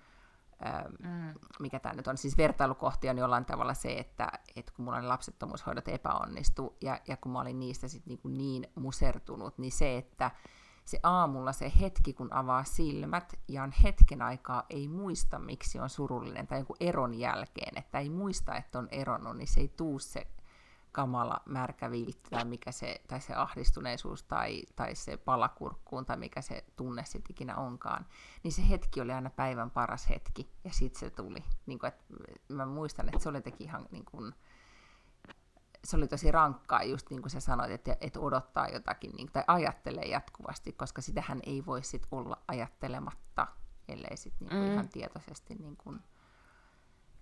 [0.66, 1.34] ähm, mm.
[1.60, 5.06] mikä tämä nyt on, siis vertailukohti on jollain tavalla se, että, että kun mulla ne
[5.06, 9.96] lapsettomuushoidot epäonnistu ja, ja kun mä olin niistä sit niin, kuin niin musertunut, niin se,
[9.96, 10.30] että
[10.84, 15.90] se aamulla se hetki, kun avaa silmät ja on hetken aikaa ei muista, miksi on
[15.90, 19.98] surullinen tai joku eron jälkeen, että ei muista, että on eronnut, niin se ei tuu
[19.98, 20.26] se
[20.92, 26.40] kamala märkä viltti tai, mikä se, tai se ahdistuneisuus tai, tai se palakurkkuun tai mikä
[26.40, 28.06] se tunne sitten ikinä onkaan,
[28.42, 31.44] niin se hetki oli aina päivän paras hetki ja sitten se tuli.
[31.66, 32.04] Niin kuin, että
[32.48, 34.34] mä muistan, että se oli teki ihan niin kuin,
[35.84, 39.44] se oli tosi rankkaa, just niin kuin sä sanoit, että, että odottaa jotakin niin, tai
[39.46, 43.46] ajattelee jatkuvasti, koska sitähän ei voi sit olla ajattelematta,
[43.88, 44.72] ellei sitten niin mm.
[44.72, 46.00] ihan tietoisesti niin kuin,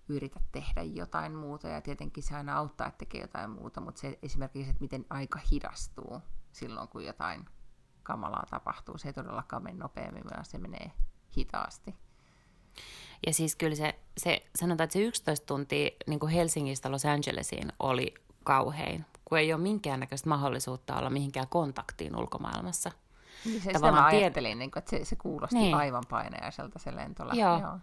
[0.09, 4.19] yritä tehdä jotain muuta ja tietenkin se aina auttaa, että tekee jotain muuta, mutta se
[4.23, 7.45] esimerkiksi, että miten aika hidastuu silloin, kun jotain
[8.03, 10.91] kamalaa tapahtuu, se ei todellakaan mene nopeammin, vaan se menee
[11.37, 11.95] hitaasti.
[13.27, 17.73] Ja siis kyllä se, se sanotaan, että se 11 tuntia niin kuin Helsingistä Los Angelesiin
[17.79, 22.91] oli kauhein, kun ei ole minkäännäköistä mahdollisuutta olla mihinkään kontaktiin ulkomaailmassa.
[23.45, 25.75] Niin se, sitä mä ajattelin, niin kuin, että se, se kuulosti niin.
[25.75, 27.41] aivan painajaiselta se lentolähtö.
[27.41, 27.59] Joo.
[27.59, 27.79] Joo.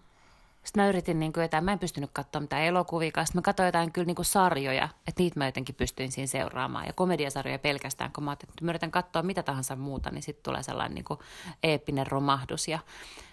[0.66, 3.66] Sitten mä yritin, niin kuin jotain, mä en pystynyt katsoa mitään elokuvia, sitten mä katsoin
[3.66, 6.86] jotain kyllä niin kuin sarjoja, että niitä mä jotenkin pystyin siinä seuraamaan.
[6.86, 10.42] Ja komediasarjoja pelkästään, kun mä ajattelin, että mä yritän katsoa mitä tahansa muuta, niin sitten
[10.42, 11.20] tulee sellainen niin kuin
[11.62, 12.68] eeppinen romahdus.
[12.68, 12.78] Ja,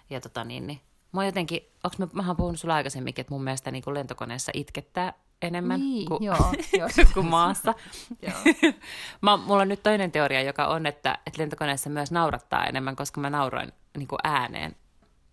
[0.10, 0.80] ja tota niin, niin
[1.12, 4.52] mä jotenkin, onks mä, mä oon puhunut sulle aikaisemminkin, että mun mielestä niin kuin lentokoneessa
[4.56, 6.52] itkettää enemmän niin, kuin, joo,
[7.13, 7.74] kuin maassa.
[9.22, 13.22] mä, mulla on nyt toinen teoria, joka on, että, että lentokoneessa myös naurattaa enemmän, koska
[13.22, 14.76] mä nauroin niin kuin ääneen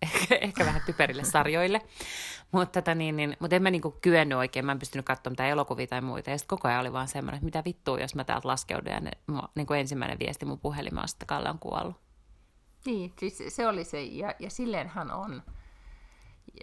[0.40, 1.80] ehkä, vähän typerille sarjoille.
[2.52, 5.50] Mutta tota niin, niin, mut en mä niinku kyennyt oikein, mä en pystynyt katsomaan mitään
[5.50, 6.30] elokuvia tai muita.
[6.30, 8.92] Ja sitten koko ajan oli vaan semmoinen, että mitä vittua, jos mä täältä laskeudun.
[8.92, 9.10] Ja ne,
[9.54, 11.96] niinku ensimmäinen viesti mun puhelimeen että Kalle on kuollut.
[12.84, 15.42] Niin, siis se oli se, ja, ja silleenhän on.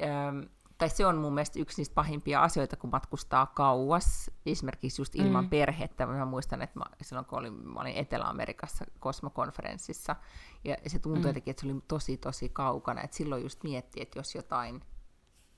[0.02, 0.40] Ähm,
[0.78, 5.44] tai se on mun mielestä yksi niistä pahimpia asioita, kun matkustaa kauas, esimerkiksi just ilman
[5.44, 5.50] mm.
[5.50, 6.06] perhettä.
[6.06, 10.16] Mä muistan, että mä, silloin kun olin, mä olin Etelä-Amerikassa kosmokonferenssissa,
[10.64, 11.28] ja se tuntui mm.
[11.28, 14.84] jotenkin, että se oli tosi tosi kaukana, että silloin just miettii, että jos jotain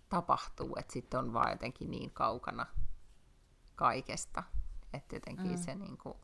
[0.10, 2.66] tapahtuu, että sitten on vaan jotenkin niin kaukana
[3.76, 4.44] kaikesta,
[4.94, 5.58] että jotenkin mm.
[5.58, 6.18] se niin kuin,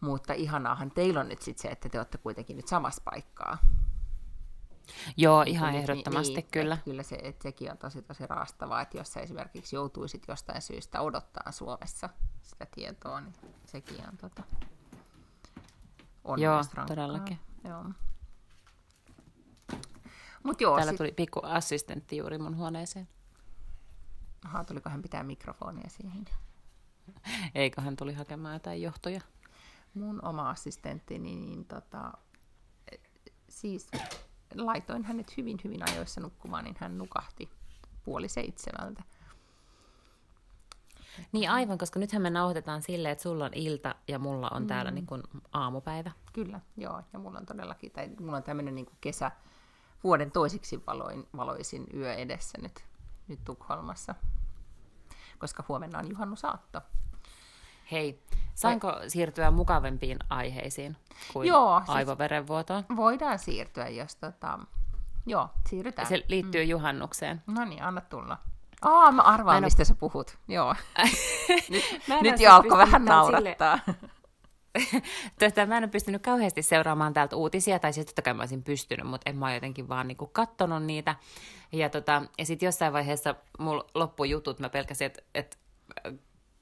[0.00, 3.58] mutta ihanaahan teillä on nyt sitten se, että te olette kuitenkin nyt samassa paikkaa.
[5.16, 6.78] Joo, ihan niin, ehdottomasti niin, kyllä.
[6.84, 11.00] Kyllä se, että sekin on tosi tosi raastavaa, että jos sä esimerkiksi joutuisit jostain syystä
[11.00, 12.08] odottaa Suomessa
[12.42, 13.34] sitä tietoa, niin
[13.66, 14.42] sekin on tota,
[16.24, 17.38] on Joo, todellakin.
[17.64, 17.84] Joo.
[20.42, 20.98] Mut joo, Täällä sit...
[20.98, 23.08] tuli pikku assistentti juuri mun huoneeseen.
[24.44, 26.24] Aha, tuliko hän pitää mikrofonia siihen?
[27.54, 29.20] Eikö hän tuli hakemaan jotain johtoja?
[29.94, 32.12] Mun oma assistentti, niin, niin tota,
[33.48, 33.90] siis
[34.56, 37.50] laitoin hänet hyvin, hyvin ajoissa nukkumaan, niin hän nukahti
[38.04, 39.02] puoli seitsemältä.
[41.32, 44.90] Niin aivan, koska nythän me nauhoitetaan silleen, että sulla on ilta ja mulla on täällä
[44.90, 44.94] Mm.
[44.94, 46.10] niin kuin aamupäivä.
[46.32, 47.02] Kyllä, joo.
[47.12, 49.30] Ja mulla on todellakin, tai mulla on tämmöinen niin kesä,
[50.04, 52.84] vuoden toisiksi valoin, valoisin yö edessä nyt,
[53.28, 54.14] nyt Tukholmassa.
[55.38, 56.80] Koska huomenna on juhannusaatto.
[57.92, 58.22] Hei,
[58.54, 60.96] saanko siirtyä mukavempiin aiheisiin
[61.32, 62.84] kuin Joo, siis- aivoverenvuotoon?
[62.96, 64.58] Voidaan siirtyä, jos tota...
[65.26, 66.08] Joo, siirrytään.
[66.08, 67.42] Se liittyy juhannukseen.
[67.46, 68.38] No niin, anna tulla.
[68.82, 70.38] Aa, mä arvaan, Mä en mistä sä puhut.
[70.48, 70.74] Joo.
[71.70, 71.84] nyt
[72.22, 73.78] nyt jo siis alkoi vähän naurattaa.
[75.38, 78.62] Tota, mä en ole pystynyt kauheasti seuraamaan täältä uutisia, tai siis totta kai mä olisin
[78.62, 81.14] pystynyt, mutta en mä oon jotenkin vaan niinku kattonut niitä.
[81.72, 85.58] Ja, tota, ja sitten jossain vaiheessa mulla loppui jutut, mä pelkäsin, että et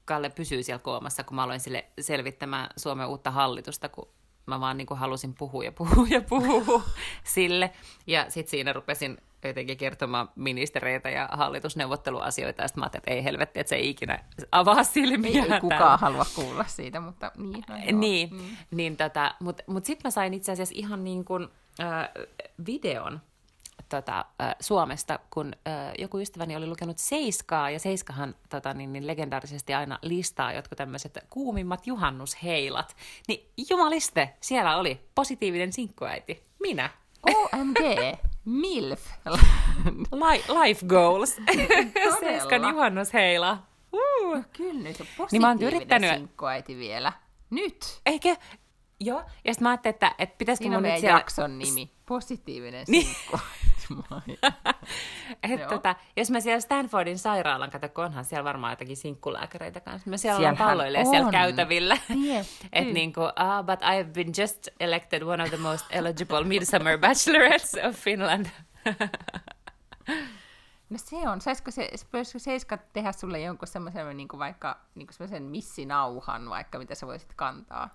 [0.05, 4.07] Kalle pysyy siellä koomassa, kun mä aloin sille selvittämään Suomen uutta hallitusta, kun
[4.45, 6.83] mä vaan niinku halusin puhua ja puhua ja puhua
[7.23, 7.71] sille.
[8.07, 13.23] Ja sitten siinä rupesin jotenkin kertomaan ministereitä ja hallitusneuvotteluasioita, ja sitten mä ajattelin, että ei
[13.23, 14.19] helvetti, että se ei ikinä
[14.51, 15.31] avaa silmiä.
[15.43, 15.97] Ei, ei kukaan täällä.
[15.97, 17.63] halua kuulla siitä, mutta niin.
[17.69, 17.99] No joo.
[17.99, 18.37] Niin, Mm.
[18.41, 18.55] mm.
[18.71, 21.47] niin tota, mutta mut sitten mä sain itse asiassa ihan niin kuin,
[21.79, 22.09] äh,
[22.65, 23.21] videon
[23.91, 29.07] tota, äh, Suomesta, kun äh, joku ystäväni oli lukenut Seiskaa, ja Seiskahan tota, niin, niin
[29.07, 32.95] legendaarisesti aina listaa jotkut tämmöiset kuumimmat juhannusheilat.
[33.27, 36.43] Niin jumaliste, siellä oli positiivinen sinkkuäiti.
[36.59, 36.89] Minä.
[37.35, 37.77] OMG,
[38.61, 39.07] MILF.
[40.11, 41.37] Li- life goals.
[42.19, 43.57] Seiskan juhannusheila.
[43.93, 44.35] Uh.
[44.35, 47.13] No kyllä nyt on Niin positiivinen yrittänyt- sinkkuäiti vielä.
[47.49, 48.01] Nyt.
[48.05, 48.35] Eikö?
[48.99, 49.17] Joo.
[49.45, 51.19] Ja sitten mä ajattelin, että, että pitäisikö Siinä mun nyt siellä...
[51.19, 51.91] jakson nimi.
[52.05, 53.07] Positiivinen Niin.
[53.95, 54.39] sinkkuäiti.
[55.53, 55.69] Et Joo.
[55.69, 60.17] tota, jos mä siellä Stanfordin sairaalan, kato, kun onhan siellä varmaan jotakin sinkkulääkäreitä kanssa, mä
[60.17, 61.31] siellä Siellähän palloille siellä on.
[61.31, 61.97] käytävillä.
[62.07, 62.67] Tietty.
[62.73, 67.75] Et niinku, ah, but I've been just elected one of the most eligible midsummer bachelorettes
[67.89, 68.45] of Finland.
[70.89, 71.41] No se on.
[71.41, 76.95] Saisiko se, voisiko Seiska tehdä sulle jonkun semmoisen niin vaikka niin semmoisen missinauhan, vaikka mitä
[76.95, 77.89] sä voisit kantaa?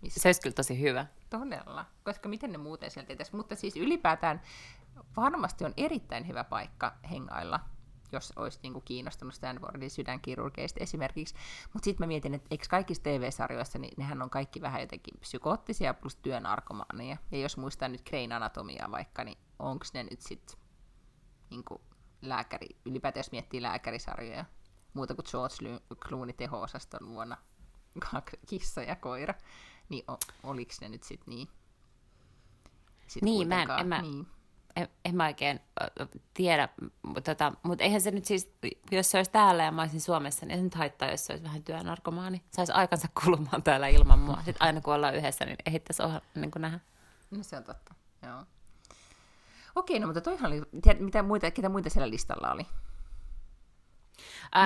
[0.00, 1.06] Missä Se olisi kyllä tosi hyvä.
[1.30, 3.36] Todella, koska miten ne muuten sieltä tietäisi.
[3.36, 4.42] Mutta siis ylipäätään
[5.16, 7.60] varmasti on erittäin hyvä paikka hengailla,
[8.12, 11.34] jos olisi niinku kiinnostunut Stanfordin sydänkirurgeista esimerkiksi.
[11.72, 15.94] Mutta sitten mä mietin, että eikö kaikissa TV-sarjoissa, niin nehän on kaikki vähän jotenkin psykoottisia
[15.94, 17.16] plus työnarkomaaneja.
[17.30, 20.58] Ja jos muistaa nyt Crane Anatomiaa vaikka, niin onko ne nyt sitten
[21.50, 21.80] niinku
[22.22, 24.44] lääkäri, ylipäätään jos miettii lääkärisarjoja,
[24.94, 27.36] muuta kuin George Clooney teho-osaston vuonna
[28.48, 29.34] kissa ja koira,
[29.88, 31.48] niin o, oliks ne nyt sitten niin?
[33.06, 34.26] Sit Niin, mä en- en mä- niin.
[34.76, 35.60] En, en mä oikein
[36.34, 36.68] tiedä,
[37.02, 38.52] mutta tota, mut eihän se nyt siis,
[38.90, 41.32] jos se olisi täällä ja mä olisin Suomessa, niin ei se nyt haittaa, jos se
[41.32, 42.42] olisi vähän työnarkomaani.
[42.50, 44.36] Saisi aikansa kulumaan täällä ilman mua.
[44.36, 46.80] Sitten aina kun ollaan yhdessä, niin ehittäisi olla niin kuin nähdä.
[47.30, 48.44] No se on totta, joo.
[49.74, 52.66] Okei, no mutta toihan oli, tiedät, mitä muita, ketä muita siellä listalla oli?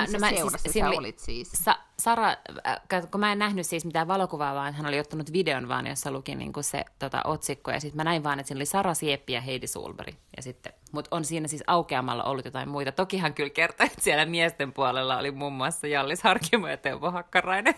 [0.01, 1.51] Missä mä- seurassa siinä sä oli- olit siis?
[1.51, 2.29] Sa- Sara,
[2.67, 6.11] äh, kun mä en nähnyt siis mitään valokuvaa, vaan hän oli ottanut videon vaan, jossa
[6.11, 8.93] luki niin kuin se tota, otsikko, ja sitten mä näin vaan, että siinä oli Sara
[8.93, 10.15] Sieppi ja Heidi Sulberg.
[10.37, 12.91] Ja sitten, mutta on siinä siis aukeamalla ollut jotain muita.
[12.91, 17.11] Toki hän kyllä kertoi, että siellä miesten puolella oli muun muassa Jallis Harkimo ja Teuvo
[17.11, 17.75] Hakkarainen.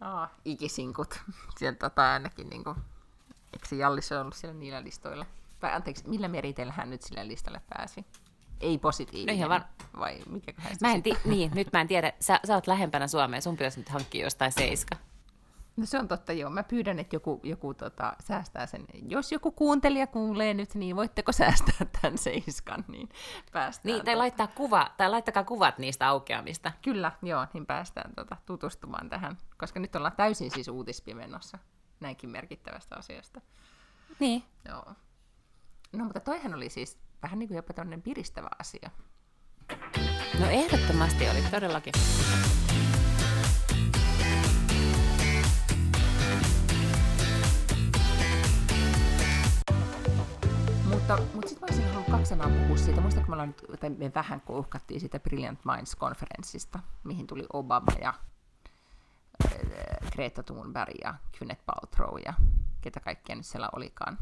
[0.00, 1.20] Aa, ikisinkut.
[1.58, 2.70] Sieltä tota ainakin niinku,
[3.52, 5.26] eikö se Jallis ole ollut siellä niillä listoilla?
[5.60, 8.06] Tai anteeksi, millä meriteillä hän nyt sille listalle pääsi?
[8.60, 9.34] Ei positiivinen.
[9.34, 12.12] No ihan var- Vai mikä Mä en ti- niin, nyt mä en tiedä.
[12.20, 14.96] Sä, sä oot lähempänä Suomea, sun pitäisi nyt hankkia jostain seiska.
[15.76, 16.50] No se on totta, joo.
[16.50, 18.84] Mä pyydän, että joku, joku tota, säästää sen.
[19.08, 23.08] Jos joku kuuntelija kuulee nyt, niin voitteko säästää tämän seiskan, niin
[23.52, 23.92] päästään.
[23.94, 26.72] Niin, tai, tota- laittaa kuva, tai laittakaa kuvat niistä aukeamista.
[26.82, 31.58] Kyllä, joo, niin päästään tota, tutustumaan tähän, koska nyt ollaan täysin siis uutispimennossa
[32.00, 33.40] näinkin merkittävästä asiasta.
[34.20, 34.42] Niin.
[34.68, 34.84] Joo.
[35.92, 38.90] No mutta toihan oli siis vähän niin kuin jopa tämmöinen piristävä asia.
[40.40, 41.92] No ehdottomasti oli todellakin.
[50.84, 53.00] Mutta, mutta sitten mä olisin halunnut kaksi sanaa puhua siitä.
[53.00, 58.14] Muistatko, me, nyt, tai me vähän uhkattiin siitä Brilliant Minds-konferenssista, mihin tuli Obama ja
[59.44, 62.34] äh, Greta Thunberg ja Gwyneth Paltrow ja
[62.80, 64.18] ketä kaikkia nyt siellä olikaan.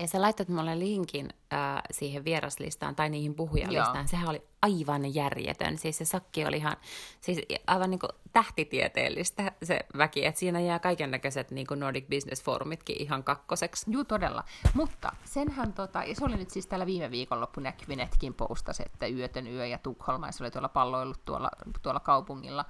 [0.00, 3.96] Ja sä laittat mulle linkin äh, siihen vieraslistaan tai niihin puhujalistaan.
[3.96, 4.06] Joo.
[4.06, 5.78] Sehän oli aivan järjetön.
[5.78, 6.76] Siis se sakki oli ihan,
[7.20, 10.26] siis aivan niin kuin tähtitieteellistä se väki.
[10.26, 13.90] Että siinä jää kaiken näköiset niin Nordic Business Forumitkin ihan kakkoseksi.
[13.90, 14.44] Juu, todella.
[14.74, 19.06] Mutta senhän, tota, ja se oli nyt siis tällä viime viikonloppuna ja Kvinetkin postasi, että
[19.06, 21.50] Yötön yö ja Tukholma, ja se oli tuolla palloillut tuolla,
[21.82, 22.64] tuolla kaupungilla.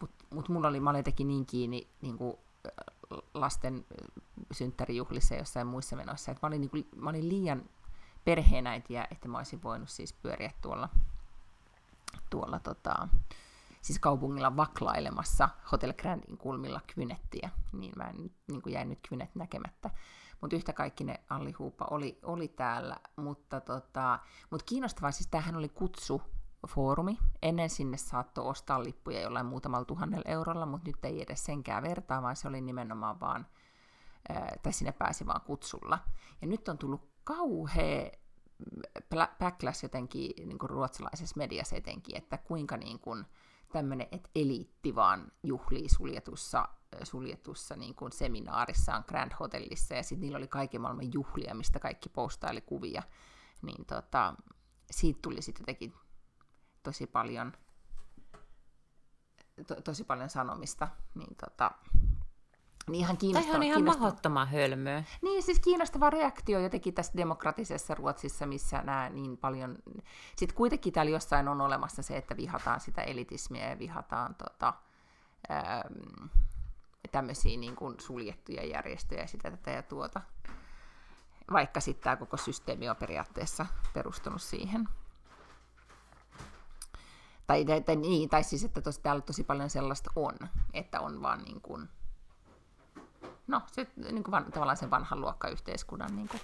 [0.00, 2.38] Mutta mut mulla oli, mä olin niin kiinni niin kuin,
[3.34, 3.86] lasten
[4.52, 7.62] synttärijuhlissa ja jossain muissa menoissa, että mä olin, niin kuin, mä olin liian
[8.24, 10.88] perheenäitiä, että mä olisin voinut siis pyöriä tuolla,
[12.30, 13.08] tuolla tota,
[13.82, 18.16] siis kaupungilla vaklailemassa Hotel Grandin kulmilla kynettiä, niin mä en,
[18.48, 19.90] niin kuin jäin nyt kynet näkemättä.
[20.40, 24.18] Mutta yhtä kaikki ne Alli Huupa oli, oli täällä, mutta, tota,
[24.50, 26.22] mutta kiinnostavaa, siis tämähän oli kutsu
[26.68, 27.18] foorumi.
[27.42, 32.22] Ennen sinne saattoi ostaa lippuja jollain muutamalla tuhannella eurolla, mutta nyt ei edes senkään vertaa,
[32.22, 33.46] vaan se oli nimenomaan vaan,
[34.62, 35.98] tai sinne pääsi vaan kutsulla.
[36.40, 38.10] Ja nyt on tullut kauhea
[39.38, 43.24] backlash jotenkin niin kuin ruotsalaisessa mediassa etenkin, että kuinka niin kuin,
[43.72, 46.68] tämmöinen, että eliitti vaan juhlii suljetussa,
[47.02, 52.08] suljetussa niin kuin seminaarissaan Grand Hotellissa, ja sitten niillä oli kaiken maailman juhlia, mistä kaikki
[52.08, 53.02] postaili kuvia,
[53.62, 54.34] niin tota,
[54.90, 55.94] siitä tuli sitten jotenkin
[56.82, 57.52] tosi paljon,
[59.66, 61.70] to, tosi paljon sanomista, niin tota,
[62.90, 63.56] niin ihan kiinnostava.
[63.56, 65.04] on ihan mahdottoman hölmöä.
[65.22, 69.78] Niin, siis kiinnostava reaktio jotenkin tässä demokratisessa Ruotsissa, missä nämä niin paljon...
[70.36, 74.74] Sitten kuitenkin täällä jossain on olemassa se, että vihataan sitä elitismiä ja vihataan tota,
[75.50, 76.26] ähm,
[77.12, 80.20] tämmöisiä niin kuin suljettuja järjestöjä sitä tätä ja tuota.
[81.52, 84.88] Vaikka sitten tämä koko systeemi on periaatteessa perustunut siihen.
[87.50, 90.34] Tai, tai, niin, tai siis, että tos, täällä tosi paljon sellaista on,
[90.72, 91.88] että on vaan niin kuin,
[93.46, 96.40] no, se, niin kuin van, tavallaan sen vanhan luokkayhteiskunnan niin kuin,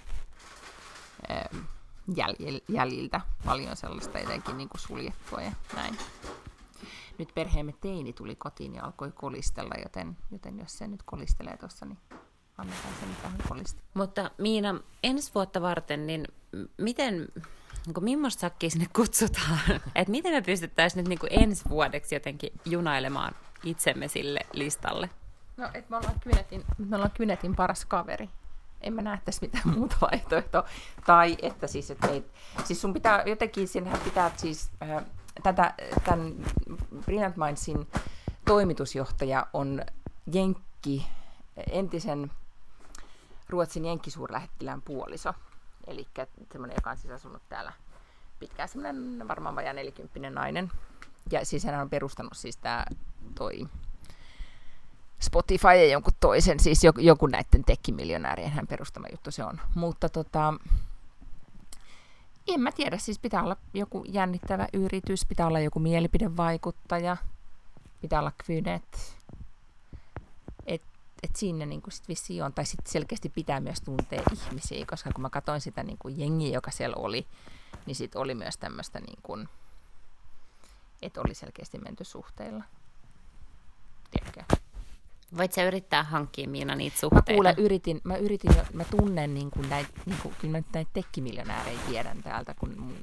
[2.17, 5.99] jäljil, jäljiltä paljon sellaista jotenkin niin kuin suljettua ja näin.
[7.19, 11.87] Nyt perheemme teini tuli kotiin ja alkoi kolistella, joten, joten jos se nyt kolistelee tuossa,
[11.87, 11.99] niin
[12.59, 13.87] annetaan sen tähän kolistella.
[13.95, 16.25] Mutta Miina, ensi vuotta varten, niin
[16.79, 17.29] miten,
[17.87, 19.61] niin millaista sakkia sinne kutsutaan?
[19.95, 25.11] Et miten me pystyttäisiin nyt kuin ensi vuodeksi jotenkin junailemaan itsemme sille listalle?
[25.57, 28.31] No, että me ollaan Kynetin, me ollaan Kynetin paras kaveri.
[28.81, 30.65] En mä näe tässä mitään muuta vaihtoehtoa.
[31.07, 32.25] Tai että siis, että ei,
[32.65, 35.05] siis sun pitää jotenkin, sinähän pitää siis, äh,
[35.43, 36.35] tätä, tämän
[37.05, 37.87] Brilliant Mindsin
[38.45, 39.83] toimitusjohtaja on
[40.33, 41.07] Jenkki,
[41.71, 42.31] entisen
[43.49, 45.35] Ruotsin jenkkisuurlähettilään puoliso.
[45.87, 46.07] Eli
[46.53, 47.73] semmoinen, joka on siis asunut täällä
[48.39, 50.71] pitkään, semmoinen varmaan vajaa nelikymppinen nainen.
[51.31, 52.85] Ja siis hän on perustanut siis tämä
[53.35, 53.67] toi
[55.21, 59.61] Spotify ja jonkun toisen, siis joku, näiden tekkimiljonäärien hän perustama juttu se on.
[59.75, 60.55] Mutta tota,
[62.49, 67.17] en mä tiedä, siis pitää olla joku jännittävä yritys, pitää olla joku mielipidevaikuttaja,
[68.01, 69.16] pitää olla kvynet,
[71.27, 75.23] et siinä niin sit vissi on, tai sitten selkeästi pitää myös tuntea ihmisiä, koska kun
[75.23, 77.27] mä katsoin sitä niin kuin jengiä, joka siellä oli,
[77.87, 79.49] niin sitten oli myös tämmöistä, niin kuin,
[81.03, 82.65] että oli selkeästi menty suhteilla.
[84.11, 84.57] Tiedätkö?
[85.37, 87.33] Voit sä yrittää hankkia Miina niitä suhteita?
[87.33, 90.73] Mä kuule, yritin, mä yritin, mä tunnen niin kuin näitä, niin kuin, kyllä mä nyt
[90.75, 92.97] näitä tekkimiljonäärejä tiedän täältä kun mun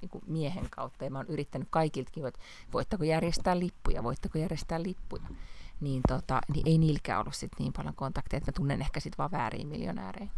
[0.00, 2.40] niin kuin miehen kautta, ja mä oon yrittänyt kaikiltakin, että
[2.72, 5.22] voittako järjestää lippuja, voittako järjestää lippuja.
[5.80, 9.18] Niin, tota, niin ei niilläkään ollut sit niin paljon kontakteja, että mä tunnen ehkä sit
[9.18, 10.30] vaan väärin miljonäärejä.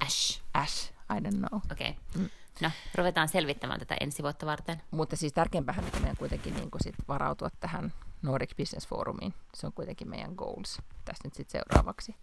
[0.00, 0.42] Ash.
[0.54, 1.60] Ash, I don't know.
[1.72, 1.88] Okei.
[1.88, 2.22] Okay.
[2.22, 2.30] Mm.
[2.60, 4.82] No, ruvetaan selvittämään tätä ensi vuotta varten.
[4.90, 9.34] Mutta siis tärkeämpää että meidän kuitenkin niin sit varautua tähän Nordic Business Forumiin.
[9.54, 12.16] Se on kuitenkin meidän goals tässä nyt sitten seuraavaksi.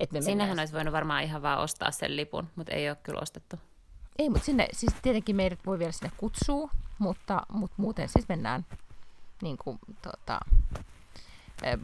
[0.00, 0.58] Et me Sinnehän mennään...
[0.58, 3.56] olisi voinut varmaan ihan vaan ostaa sen lipun, mutta ei ole kyllä ostettu.
[4.18, 8.66] Ei, mutta sinne, siis tietenkin meidät voi vielä sinne kutsua, mutta, mutta muuten siis mennään
[9.42, 10.40] niin kuin, tota,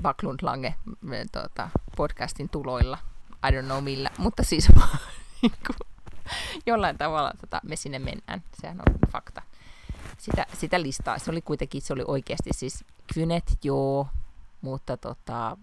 [0.03, 0.75] Backlund Lange
[1.33, 2.99] tota, podcastin tuloilla.
[3.49, 4.69] I don't know millä, mutta siis
[5.43, 5.77] niin kuin,
[6.67, 8.43] jollain tavalla tota, me sinne mennään.
[8.61, 9.43] Sehän on fakta
[10.23, 11.19] sitä, sitä listaa.
[11.19, 14.07] Se oli kuitenkin, se oli oikeasti siis Kvynet, joo,
[14.61, 15.57] mutta, tota,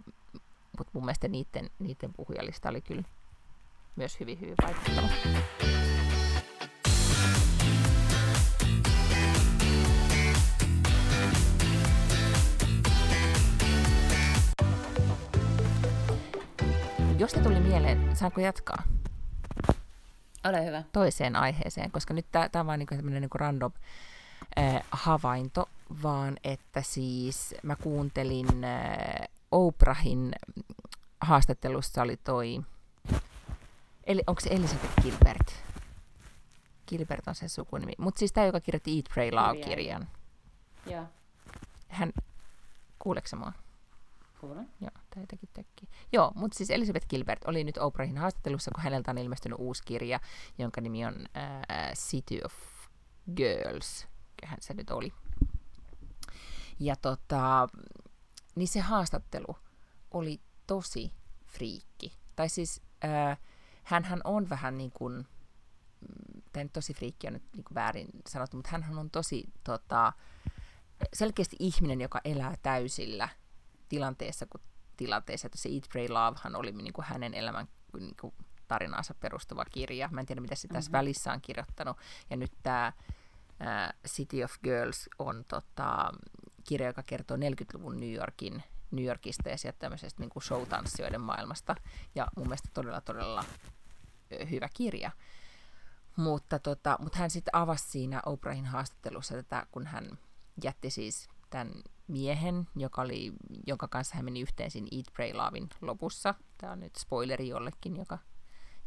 [0.77, 3.03] mutta mun mielestä niiden, niiden puhujalista oli kyllä
[3.95, 5.07] myös hyvin, hyvin vaikuttava.
[17.19, 18.83] Jos te tuli mieleen, saanko jatkaa?
[20.45, 20.83] Ole hyvä.
[20.91, 23.71] Toiseen aiheeseen, koska nyt tämä on vaan niinku tämmöinen niinku random
[24.59, 25.69] äh, havainto,
[26.03, 30.35] vaan että siis mä kuuntelin äh, Oprahin
[31.21, 32.61] haastattelussa oli toi
[34.03, 35.53] Eli onko se Elisabeth Gilbert?
[36.87, 37.93] Gilbert on se sukunimi.
[37.97, 40.07] Mutta siis tämä, joka kirjoitti Eat, Pray, Love-kirjan.
[40.85, 41.03] Joo.
[41.87, 42.11] Hän,
[42.99, 43.53] kuuleeko mua?
[44.39, 44.69] Kuulen.
[44.81, 45.89] Joo, tai jotakin tökkii.
[46.11, 50.19] Joo, mutta siis Elisabeth Gilbert oli nyt Oprahin haastattelussa, kun häneltä on ilmestynyt uusi kirja,
[50.57, 52.53] jonka nimi on äh, City of
[53.35, 54.07] Girls.
[54.45, 55.13] Hän se nyt oli.
[56.79, 57.67] Ja tota,
[58.55, 59.57] niin se haastattelu
[60.11, 61.13] oli tosi
[61.45, 62.13] friikki.
[62.35, 63.39] Tai siis äh,
[63.83, 68.07] hänhän on vähän niin kuin, mm, tämä nyt tosi friikki on nyt niin kuin väärin
[68.29, 70.13] sanottu, mutta hän on tosi tota,
[71.13, 73.29] selkeästi ihminen, joka elää täysillä
[73.89, 74.61] tilanteessa kuin
[74.97, 75.45] tilanteessa.
[75.45, 77.67] Että se Eat, Pray, Lovehan oli niin kuin hänen elämän
[77.99, 78.33] niin kuin
[78.67, 80.09] tarinaansa perustuva kirja.
[80.11, 80.97] Mä en tiedä, mitä se tässä mm-hmm.
[80.97, 81.97] välissä on kirjoittanut.
[82.29, 82.93] Ja nyt tämä
[84.07, 86.11] City of Girls on tota,
[86.63, 91.75] kirja, joka kertoo 40-luvun New Yorkin New Yorkista ja sieltä tämmöisestä niin show-tanssijoiden maailmasta.
[92.15, 93.43] Ja mun mielestä todella, todella
[94.49, 95.11] hyvä kirja.
[96.15, 100.17] Mutta, tota, mutta hän sitten avasi siinä Oprahin haastattelussa tätä, kun hän
[100.63, 101.71] jätti siis tämän
[102.09, 103.33] miehen, joka oli,
[103.67, 106.33] jonka kanssa hän meni yhteen siinä Eat, Pray, Lovein lopussa.
[106.57, 108.17] Tämä on nyt spoileri jollekin, joka,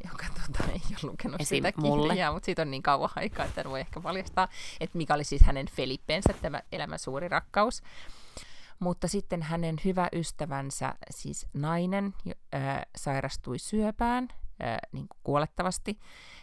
[0.05, 1.57] joka tota, ei ole lukenut Esim.
[1.57, 2.13] sitä mulle.
[2.13, 4.49] kirjaa, mutta siitä on niin kauan aikaa, että en voi ehkä paljastaa,
[4.81, 7.83] että mikä oli siis hänen Felippensä, tämä elämän suuri rakkaus.
[8.79, 12.15] Mutta sitten hänen hyvä ystävänsä, siis nainen,
[12.55, 14.29] äh, sairastui syöpään
[14.65, 15.99] äh, niin kuin kuolettavasti,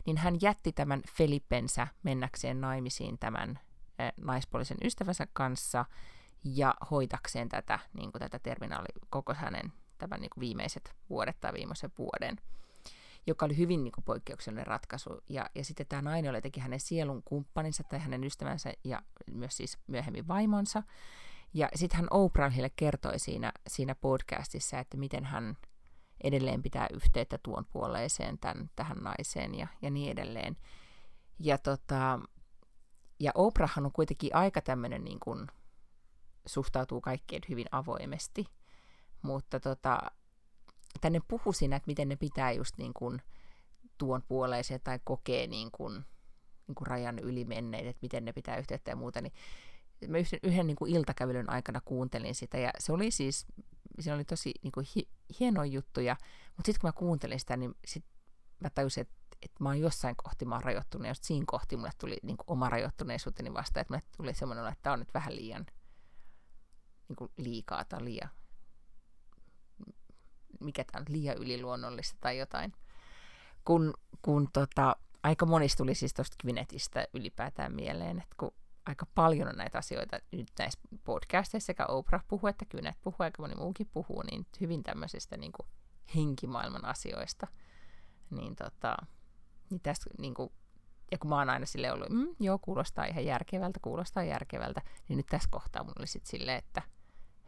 [0.05, 3.59] niin hän jätti tämän Felippensä mennäkseen naimisiin tämän
[4.01, 5.85] äh, naispuolisen ystävänsä kanssa
[6.43, 11.53] ja hoitakseen tätä, niin kuin tätä terminaali, koko hänen tämän niin kuin viimeiset vuodet tai
[11.53, 12.37] viimeisen vuoden
[13.27, 15.09] joka oli hyvin niin kuin, poikkeuksellinen ratkaisu.
[15.29, 19.57] Ja, ja sitten tämä nainen oli teki hänen sielun kumppaninsa tai hänen ystävänsä ja myös
[19.57, 20.83] siis myöhemmin vaimonsa.
[21.53, 25.57] Ja sitten hän Oprahille kertoi siinä, siinä podcastissa, että miten hän
[26.23, 30.57] edelleen pitää yhteyttä tuon puoleiseen tämän, tähän naiseen ja, ja niin edelleen.
[31.39, 32.19] Ja, tota,
[33.19, 35.47] ja Oprahhan on kuitenkin aika tämmöinen niin kuin,
[36.49, 38.45] suhtautuu kaikkeen hyvin avoimesti,
[39.21, 39.99] mutta tota,
[41.01, 43.21] tänne puhu siinä, että miten ne pitää just niin kuin
[43.97, 45.93] tuon puoleiseen tai kokee niin kuin,
[46.67, 49.33] niin kuin rajan yli menneet, että miten ne pitää yhteyttä ja muuta, niin
[50.07, 53.45] mä yhden, yhden niin kuin iltakävelyn aikana kuuntelin sitä, ja se oli siis,
[53.99, 55.07] se oli tosi niin kuin hi,
[55.39, 56.17] hienoja juttuja,
[56.57, 58.05] mutta sitten kun mä kuuntelin sitä, niin sit
[58.59, 61.91] mä tajusin, että, että mä oon jossain kohti mä oon rajoittunut, ja siinä kohti mulle
[61.97, 65.65] tuli niin oma rajoittuneisuuteni vasta, että mulle tuli semmoinen, että tämä on nyt vähän liian
[67.09, 68.29] niin kuin liikaa tai liian,
[70.59, 72.73] mikä tämä on, liian yliluonnollista tai jotain.
[73.65, 78.51] Kun, kun tota, aika monista tuli siis tuosta Gwynethistä ylipäätään mieleen, että kun
[78.85, 83.43] aika paljon on näitä asioita nyt näissä podcasteissa, sekä Oprah puhuu, että Kynet puhuu, aika
[83.43, 85.67] moni muukin puhuu, niin hyvin tämmöisistä niin kuin
[86.15, 87.47] henkimaailman asioista.
[88.29, 88.97] Niin, tota,
[89.69, 90.49] niin tässä, niin kuin,
[91.11, 95.17] ja kun mä oon aina sille ollut, mm, joo, kuulostaa ihan järkevältä, kuulostaa järkevältä, niin
[95.17, 96.81] nyt tässä kohtaa mun oli sitten silleen, että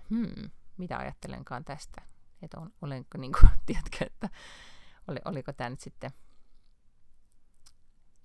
[0.09, 2.01] hmm, mitä ajattelenkaan tästä,
[2.41, 4.29] että on, olenko, niin kuin, tiedätkö, että
[5.07, 6.11] oli, oliko tämä nyt sitten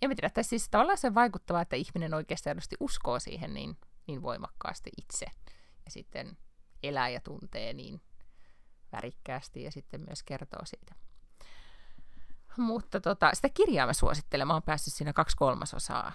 [0.03, 4.23] en tiedä, että siis tavallaan se vaikuttavaa, että ihminen oikeasti aidosti uskoo siihen niin, niin
[4.23, 5.27] voimakkaasti itse
[5.85, 6.39] ja sitten
[6.83, 8.01] elää ja tuntee niin
[8.93, 10.95] värikkäästi ja sitten myös kertoo siitä.
[12.57, 14.47] Mutta tota, sitä kirjaa mä suosittelen.
[14.47, 16.13] Mä oon päässyt siinä kaksi kolmasosaa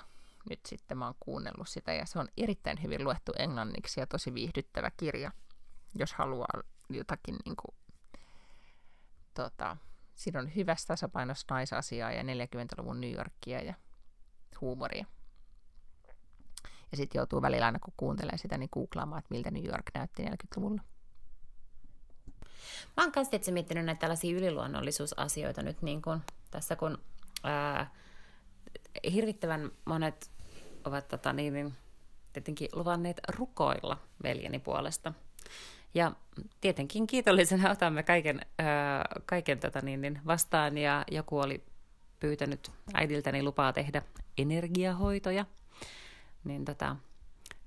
[0.49, 0.97] nyt sitten.
[0.97, 5.31] Mä oon kuunnellut sitä ja se on erittäin hyvin luettu englanniksi ja tosi viihdyttävä kirja,
[5.99, 7.75] jos haluaa jotakin niin kuin,
[9.33, 9.77] tota,
[10.21, 13.73] Siinä on hyvästä tasapainossa naisasiaa ja 40-luvun New Yorkia ja
[14.61, 15.05] huumoria.
[16.91, 20.23] Ja sitten joutuu välillä aina, kun kuuntelee sitä, niin googlaamaan, että miltä New York näytti
[20.23, 20.81] 40-luvulla.
[22.97, 26.21] Mä oon kanssa itse miettinyt näitä tällaisia yliluonnollisuusasioita nyt niin kun,
[26.51, 26.97] tässä, kun
[27.43, 27.91] ää,
[29.13, 30.31] hirvittävän monet
[30.83, 31.73] ovat tota, niin,
[32.33, 35.13] tietenkin luvanneet rukoilla veljeni puolesta.
[35.93, 36.11] Ja
[36.61, 41.63] tietenkin kiitollisena otamme kaiken, ää, kaiken tota niin, niin vastaan ja joku oli
[42.19, 44.01] pyytänyt äidiltäni lupaa tehdä
[44.37, 45.45] energiahoitoja.
[46.43, 46.95] Niin tota,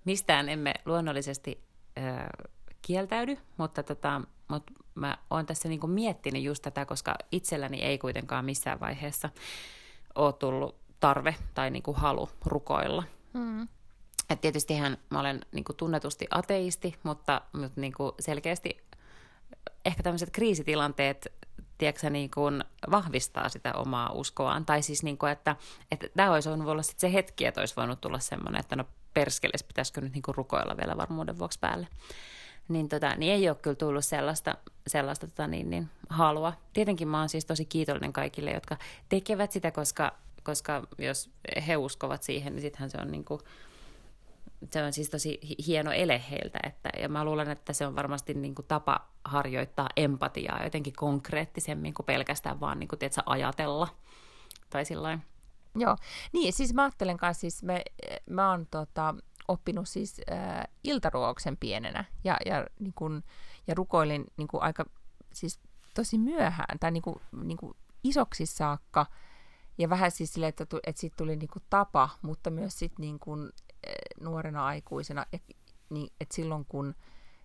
[0.05, 1.61] mistään emme luonnollisesti
[1.97, 2.31] ää,
[2.83, 8.45] kieltäydy, mutta, tota, mutta mä oon tässä niinku miettinyt just tätä, koska itselläni ei kuitenkaan
[8.45, 9.31] missään vaiheessa
[10.15, 13.03] ole tullut tarve tai niinku halu rukoilla.
[13.33, 13.69] Mm.
[14.31, 18.85] Et tietystihän mä olen niin kuin tunnetusti ateisti, mutta, mutta niin kuin selkeästi
[19.85, 21.33] ehkä tämmöiset kriisitilanteet
[21.79, 24.67] tiedätkö, niin kuin vahvistaa sitä omaa uskoaan.
[24.67, 25.57] Tai siis, niin kuin, että,
[25.91, 28.85] että tämä olisi voinut olla sit se hetki, että olisi voinut tulla semmoinen, että no
[29.15, 31.89] perskeles, pitäisikö nyt niin kuin rukoilla vielä varmuuden vuoksi päälle.
[32.69, 34.55] niin, tota, niin ei ole kyllä tullut sellaista,
[34.87, 36.53] sellaista tota, niin, niin, halua.
[36.73, 38.77] Tietenkin mä oon siis tosi kiitollinen kaikille, jotka
[39.09, 40.13] tekevät sitä, koska,
[40.43, 41.31] koska jos
[41.67, 43.41] he uskovat siihen, niin sittenhän se on niin kuin,
[44.73, 48.35] se on siis tosi hieno ele heiltä, että, ja mä luulen, että se on varmasti
[48.35, 53.89] niin kuin tapa harjoittaa empatiaa jotenkin konkreettisemmin kuin pelkästään vaan niin kuin, tiedätkö, ajatella.
[54.71, 55.23] Tai sillain.
[55.75, 55.97] Joo,
[56.33, 57.83] niin siis mä ajattelen kanssa, siis me,
[58.31, 59.15] mä oon tota,
[59.49, 63.23] oppinut siis äh, iltaruokauksen pienenä ja, ja, niin kun,
[63.67, 64.85] ja rukoilin niin kun aika
[65.33, 65.61] siis
[65.95, 69.07] tosi myöhään tai niin kun, niin kun isoksi saakka.
[69.79, 73.53] Ja vähän siis silleen, että, että siitä tuli niin tapa, mutta myös sit niin kun,
[74.21, 75.43] nuorena aikuisena, et,
[75.91, 76.95] niin, että silloin kun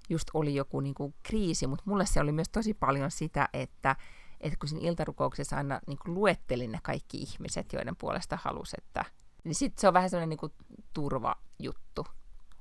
[0.10, 3.96] just oli joku niin kuin kriisi, mutta mulle se oli myös tosi paljon sitä, että,
[4.42, 9.06] että kun siinä iltarukouksessa aina niin kuin luettelin ne kaikki ihmiset, joiden puolesta halusi, että
[9.44, 10.54] niin sitten se on vähän sellainen niin kuin
[10.94, 12.08] turvajuttu.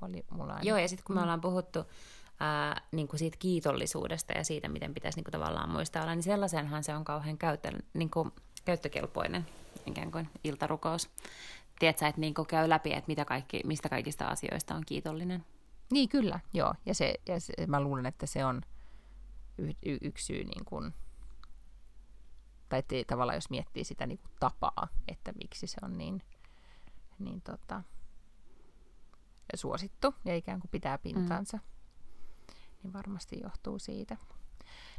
[0.01, 0.69] Oli mulla aina.
[0.69, 1.23] Joo, ja sitten kun me mm.
[1.23, 1.85] ollaan puhuttu
[2.39, 6.23] ää, niin kuin siitä kiitollisuudesta ja siitä, miten pitäisi niin kuin tavallaan muistaa olla, niin
[6.23, 8.31] sellaisenhan se on kauhean käyttö, niin kuin
[8.65, 9.45] käyttökelpoinen
[9.85, 11.09] ikään kuin iltarukous
[11.79, 15.45] tiedätkö, että niin käy läpi, että mitä kaikki, mistä kaikista asioista on kiitollinen.
[15.91, 16.73] Niin, kyllä, joo.
[16.85, 18.61] Ja, se, ja se, mä luulen, että se on
[19.57, 20.93] y- y- yksi syy, niin kuin,
[22.69, 26.23] tai te, tavallaan jos miettii sitä niin kuin tapaa, että miksi se on niin,
[27.19, 27.83] niin tota,
[29.55, 31.63] suosittu ja ikään kuin pitää pintansa, mm.
[32.83, 34.17] niin varmasti johtuu siitä.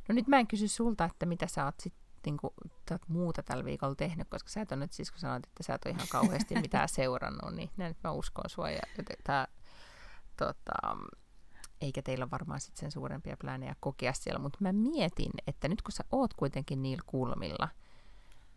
[0.09, 1.95] No nyt mä en kysy sulta, että mitä sä oot sit
[2.27, 2.55] niin kuin,
[3.09, 5.85] muuta tällä viikolla tehnyt, koska sä et ole nyt siis, kun sanoit, että sä et
[5.85, 8.71] ole ihan kauheasti mitään seurannut, niin näin mä uskon sua.
[8.71, 8.81] Ja,
[9.25, 9.49] tää,
[10.37, 10.97] tota,
[11.81, 15.93] eikä teillä varmaan sit sen suurempia plääneja kokea siellä, mutta mä mietin, että nyt kun
[15.93, 17.69] sä oot kuitenkin niillä kulmilla,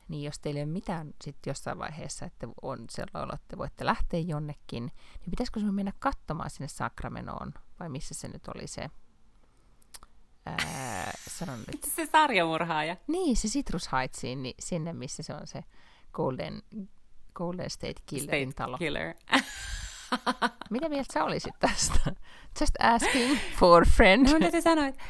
[0.07, 4.19] niin jos teillä ei ole mitään sit jossain vaiheessa, että on sellainen, että voitte lähteä
[4.19, 4.83] jonnekin,
[5.19, 8.89] niin pitäisikö sinun mennä katsomaan sinne Sakramenoon, vai missä se nyt oli se
[10.45, 11.83] ää, sanon nyt.
[11.95, 12.97] Se sarjamurhaaja.
[13.07, 15.63] Niin, se Citrus Heightsiin, niin sinne missä se on se
[16.13, 16.61] Golden,
[17.33, 18.77] Golden State Killerin State talo.
[18.77, 19.13] Killer.
[20.69, 22.11] Mitä mieltä sä olisit tästä?
[22.61, 24.31] Just asking for friend.
[24.31, 25.03] No, täytyy sanoa, että,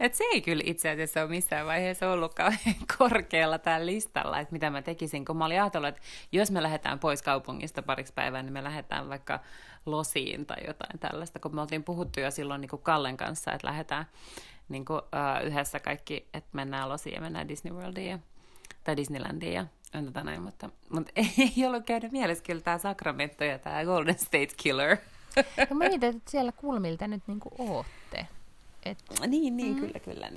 [0.00, 4.52] että se ei kyllä itse asiassa ole missään vaiheessa ollut kauhean korkealla tällä listalla, että
[4.52, 6.00] mitä mä tekisin, kun mä olin ajatellut, että
[6.32, 9.40] jos me lähdetään pois kaupungista pariksi päivää, niin me lähdetään vaikka
[9.86, 13.66] losiin tai jotain tällaista, kun me oltiin puhuttu jo silloin niin kuin Kallen kanssa, että
[13.66, 14.06] lähdetään
[14.68, 18.18] niin kuin, uh, yhdessä kaikki, että mennään losiin ja mennään Disney Worldiin ja,
[18.84, 19.66] tai Disneylandiin ja
[20.04, 21.12] tota näin, mutta, mutta
[21.56, 24.96] ei ollut käynyt mielessä kyllä tämä Sacramento ja tämä Golden State Killer.
[25.70, 28.26] No mä mietin, että siellä kulmilta nyt niin kuin ootte.
[28.84, 28.98] Et...
[29.26, 29.80] Niin, niin mm.
[29.80, 30.30] kyllä, kyllä.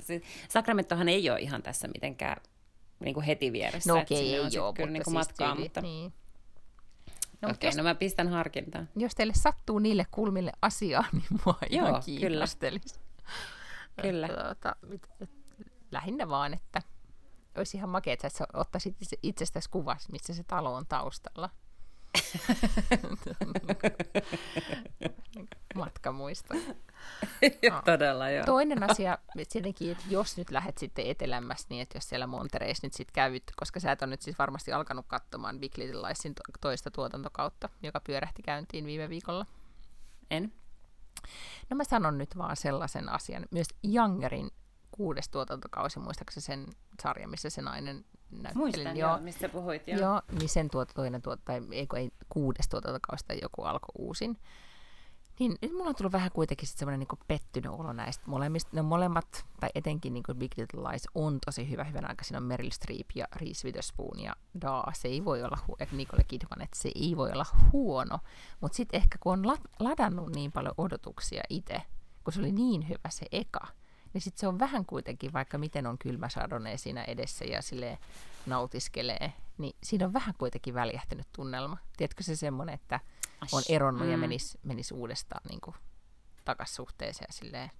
[0.48, 2.36] Sacramentohan ei ole ihan tässä mitenkään
[3.00, 3.92] niin kuin heti vieressä.
[3.92, 5.80] No okei, okay, ei ole, kyllä niin kuin siis matkaa, tyyli, mutta...
[5.80, 6.12] Niin.
[7.44, 8.88] No, Okei, okay, no mä pistän harkintaan.
[8.96, 13.00] Jos teille sattuu niille kulmille asiaa, niin mua Joo, ihan kiinnostelisi.
[14.02, 14.28] Kyllä.
[14.28, 14.76] Tuota,
[15.90, 16.82] lähinnä vaan, että
[17.56, 21.50] olisi ihan makea, että sä ottaisit itsestäsi kuvas, missä se talo on taustalla.
[25.74, 26.54] Matkamuisto.
[27.70, 27.82] no.
[27.84, 28.44] Todella, joo.
[28.44, 29.18] Toinen asia,
[29.52, 33.42] tietenkin, että jos nyt lähdet sitten etelämmässä, niin että jos siellä Montereissa nyt sitten käyt,
[33.56, 38.00] koska sä et ole nyt siis varmasti alkanut katsomaan Big Little Liesin toista tuotantokautta, joka
[38.00, 39.46] pyörähti käyntiin viime viikolla.
[40.30, 40.52] En.
[41.70, 43.46] No mä sanon nyt vaan sellaisen asian.
[43.50, 44.50] Myös Youngerin
[44.90, 46.66] kuudes tuotantokausi, muistaakseni sen
[47.02, 48.04] sarja, missä se nainen.
[48.54, 49.88] Muistan, joo, mistä puhuit.
[49.88, 53.92] Joo, joo niin sen tuot, toinen tuot, tai ei, ei kuudes tuotantokausi tai joku alkoi
[53.98, 54.38] uusin.
[55.38, 58.70] Niin nyt mulla on tullut vähän kuitenkin semmoinen niin pettynyt olo näistä molemmista.
[58.72, 62.24] Ne molemmat, tai etenkin niin kuin Big Little Lies, on tosi hyvä hyvän aika.
[62.24, 64.92] Siinä on Meryl Streep ja Reese Witherspoon ja Daa.
[64.94, 68.18] Se ei voi olla, hu- Nicole Kidman, että se ei voi olla huono.
[68.60, 71.82] Mutta sitten ehkä kun on la- ladannut niin paljon odotuksia itse,
[72.24, 73.66] kun se oli niin hyvä se eka,
[74.14, 77.98] niin sitten se on vähän kuitenkin, vaikka miten on kylmä sadone siinä edessä ja sille
[78.46, 81.76] nautiskelee, niin siinä on vähän kuitenkin väljähtynyt tunnelma.
[81.96, 83.00] Tiedätkö se semmoinen, että
[83.52, 84.10] on eronnut mm.
[84.10, 85.76] ja menisi menis uudestaan niin kuin,
[86.44, 87.70] takas suhteeseen silleen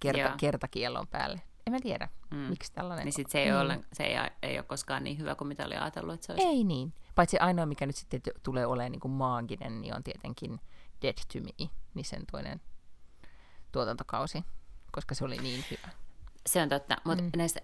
[0.00, 1.42] kerta, kertakiellon päälle.
[1.66, 2.36] En mä tiedä, mm.
[2.36, 3.60] miksi tällainen Niin sit se, ei, mm.
[3.60, 6.46] ole, se ei, ei ole koskaan niin hyvä kuin mitä oli ajatellut, että se olisi.
[6.46, 6.92] Ei niin.
[7.14, 10.60] Paitsi ainoa, mikä nyt sitten tulee olemaan niin kuin maaginen, niin on tietenkin
[11.02, 12.60] Dead to Me, niin sen toinen
[13.72, 14.44] tuotantokausi
[14.92, 15.88] koska se oli niin hyvä.
[16.46, 17.30] Se on totta, mutta mm.
[17.36, 17.60] näissä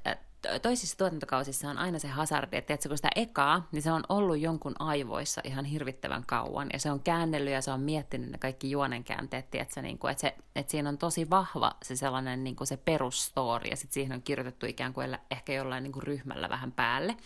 [0.62, 4.38] toisissa tuotantokausissa on aina se hazardi, että tiedätkö, kun sitä ekaa, niin se on ollut
[4.38, 8.70] jonkun aivoissa ihan hirvittävän kauan, ja se on käännellyt ja se on miettinyt ne kaikki
[8.70, 12.68] juonenkäänteet, tiedätkö, niin kuin, että, se, että siinä on tosi vahva se sellainen niin kuin
[12.68, 16.72] se perusstory, ja sitten siihen on kirjoitettu ikään kuin ehkä jollain niin kuin ryhmällä vähän
[16.72, 17.16] päälle.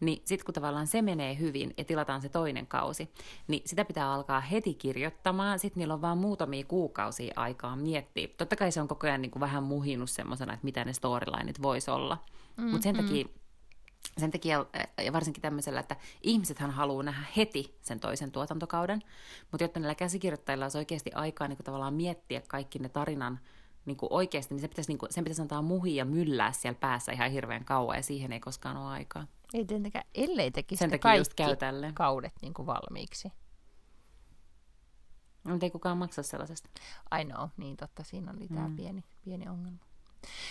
[0.00, 3.10] Niin sitten kun tavallaan se menee hyvin ja tilataan se toinen kausi,
[3.48, 5.58] niin sitä pitää alkaa heti kirjoittamaan.
[5.58, 8.28] Sitten niillä on vaan muutamia kuukausia aikaa miettiä.
[8.38, 11.62] Totta kai se on koko ajan niin kuin vähän muhinut semmoisena, että mitä ne storylineit
[11.62, 12.24] voisi olla.
[12.56, 13.30] Mm, Mutta sen takia mm
[14.18, 14.66] sen takia,
[15.04, 19.02] ja varsinkin tämmöisellä, että ihmisethän haluaa nähdä heti sen toisen tuotantokauden,
[19.50, 23.40] mutta jotta näillä käsikirjoittajilla olisi oikeasti aikaa niin kuin tavallaan miettiä kaikki ne tarinan
[23.86, 26.78] niin kuin oikeasti, niin se pitäisi, niin kuin, sen pitäisi antaa muhi ja myllää siellä
[26.78, 29.26] päässä ihan hirveän kauan, ja siihen ei koskaan ole aikaa.
[29.54, 31.92] Ei tietenkään, ellei tekisi sen takia just käy tälle.
[31.94, 33.32] kaudet niin kuin valmiiksi.
[35.44, 36.70] Mutta ei kukaan maksa sellaisesta.
[37.20, 38.76] I know, niin totta, siinä oli tämä mm.
[38.76, 39.78] pieni, pieni ongelma.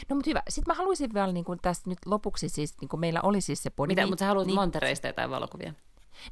[0.10, 0.43] No mutta hyvä.
[0.50, 3.64] Sitten mä haluaisin vielä niin kuin tästä nyt lopuksi siis, niin kuin meillä oli siis
[3.64, 3.91] se podi.
[3.91, 5.74] Mitä, mutta sä haluat niin, Montereista jotain valokuvia?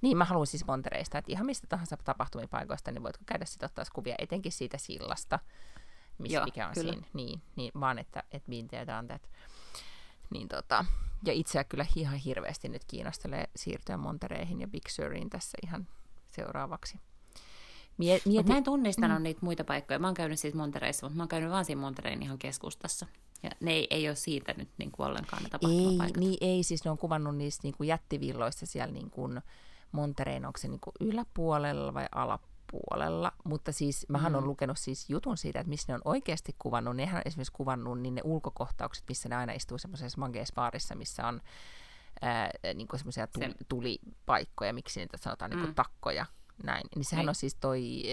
[0.02, 3.86] Niin, mä haluan siis Montereista, että ihan mistä tahansa tapahtumipaikoista, niin voitko käydä sitten ottaa
[3.94, 5.40] kuvia, etenkin siitä sillasta,
[6.18, 6.94] miss, Joo, mikä on kyllä.
[6.94, 7.08] siinä.
[7.14, 9.30] Niin, niin, vaan että, että been there, done that.
[10.30, 10.86] Niin tota,
[11.26, 15.88] ja itseä kyllä ihan hirveästi nyt kiinnostelee siirtyä Montereihin ja Big Suriin tässä ihan
[16.32, 17.00] seuraavaksi.
[17.98, 18.52] Mie- mieti...
[18.52, 19.24] Mä en tunnistanut mm.
[19.24, 20.00] niitä muita paikkoja.
[20.00, 23.06] Mä oon käynyt siis Montereissa, mutta mä oon käynyt vaan siinä Monterein ihan keskustassa.
[23.44, 26.18] Ja ne ei, ei ole siitä nyt niin kuin ollenkaan ne tapahtumapaikat.
[26.18, 29.42] Ei, niin ei, siis ne on kuvannut niistä niin kuin jättivilloista siellä niin kuin
[29.92, 32.55] Monterein, onko se niin kuin yläpuolella vai alapuolella.
[33.44, 34.38] Mutta siis mähän mm.
[34.38, 36.96] on lukenut siis jutun siitä, että missä ne on oikeasti kuvannut.
[36.96, 41.42] Nehän on esimerkiksi kuvannut niin ne ulkokohtaukset, missä ne aina istuu semmoisessa mageesbaarissa, missä on
[42.22, 45.76] ää, niin kuin semmoisia tuli, tulipaikkoja, miksi niitä sanotaan niin kuin mm.
[45.76, 46.26] takkoja
[46.64, 46.88] näin.
[46.96, 47.30] Niin sehän niin.
[47.30, 48.04] on siis toi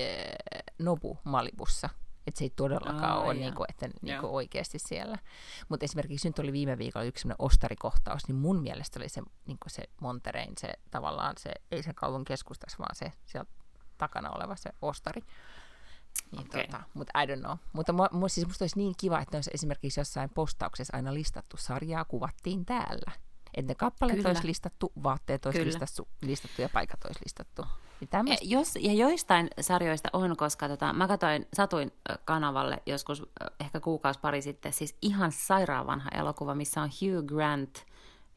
[0.55, 1.89] äh, Nobu Malibussa.
[2.27, 5.19] Että se ei todellakaan ole niinku, että niinku oikeasti siellä.
[5.69, 9.69] Mutta esimerkiksi nyt oli viime viikolla yksi sellainen ostarikohtaus, niin mun mielestä oli se, niinku
[9.69, 13.51] se Monterein, se tavallaan se, ei se kaupungin keskustassa, vaan se siellä
[14.03, 15.23] takana oleva se ostari.
[16.33, 16.67] Niin okay.
[16.67, 17.57] tota, mutta I don't know.
[17.73, 21.57] Mutta mu, mu, siis musta olisi niin kiva, että olisi esimerkiksi jossain postauksessa aina listattu
[21.57, 23.13] sarjaa, kuvattiin täällä.
[23.55, 24.29] Että ne kappaleet Kyllä.
[24.29, 27.67] olisi listattu, vaatteet olisi listattu, listattu ja paikat olisi listattu.
[28.01, 31.93] Niin e, Jos, ja joistain sarjoista on, koska tota, mä katsoin, satuin
[32.25, 33.23] kanavalle joskus
[33.61, 37.85] ehkä kuukausi pari sitten, siis ihan sairaan vanha elokuva, missä on Hugh Grant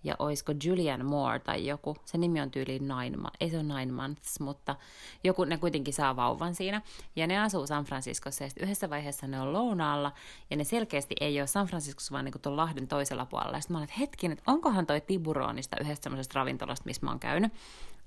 [0.05, 3.91] ja oisko Julian Moore tai joku, se nimi on tyyliin Nine, ei se ole Nine
[3.91, 4.75] Months, mutta
[5.23, 6.81] joku, ne kuitenkin saa vauvan siinä,
[7.15, 10.11] ja ne asuu San Franciscossa, ja yhdessä vaiheessa ne on lounaalla,
[10.49, 13.73] ja ne selkeästi ei ole San Franciscossa, vaan niin tuon Lahden toisella puolella, ja sitten
[13.73, 17.53] mä olin, että hetken, että onkohan toi Tiburonista yhdestä semmoisesta ravintolasta, missä mä oon käynyt,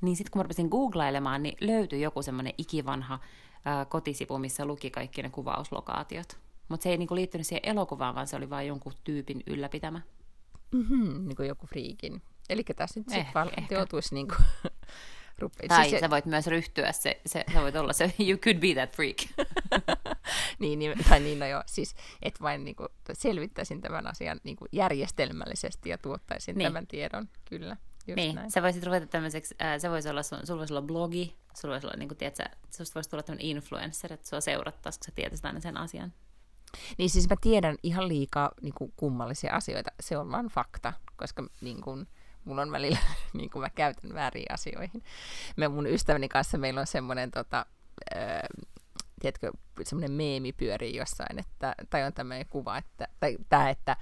[0.00, 3.18] niin sitten kun mä rupesin googlailemaan, niin löytyi joku semmoinen ikivanha
[3.64, 6.38] ää, kotisivu, missä luki kaikki ne kuvauslokaatiot.
[6.68, 10.00] Mutta se ei niinku liittynyt siihen elokuvaan, vaan se oli vain jonkun tyypin ylläpitämä.
[10.72, 12.22] Mm-hmm, niin kuin joku friikin.
[12.48, 14.44] Eli tässä nyt sitten val- joutuisi niin kuin
[15.38, 15.68] rupeaa.
[15.68, 18.74] Tai siis sä voit myös ryhtyä, se, se, sä voit olla se, you could be
[18.74, 19.16] that freak.
[20.60, 24.56] niin, niin, tai niin, no joo, siis et vain niin kuin, selvittäisin tämän asian niin
[24.56, 26.66] kuin järjestelmällisesti ja tuottaisin niin.
[26.66, 27.76] tämän tiedon, kyllä.
[28.06, 28.50] Just niin, näin.
[28.50, 31.86] sä voisit ruveta tämmöiseksi, äh, se voisi olla, sun, sulla voisi olla blogi, sulla voisi
[31.86, 35.46] olla, niin kuin, tiedätkö, susta voisi tulla tämmöinen influencer, että sua seurattaisi, kun sä tietäisit
[35.46, 36.12] aina sen asian.
[36.98, 41.44] Niin siis mä tiedän ihan liikaa niin kuin, kummallisia asioita, se on vaan fakta, koska
[41.60, 42.08] niin kuin,
[42.44, 42.98] mulla on välillä,
[43.38, 45.02] niin kuin mä käytän väärin asioihin.
[45.56, 47.66] Me mun ystäväni kanssa meillä on semmoinen, tota,
[48.16, 48.42] äh,
[49.20, 49.52] tiedätkö,
[49.82, 53.96] semmoinen meemi pyörii jossain, että, tai on tämmöinen kuva, että, tai tämä, että,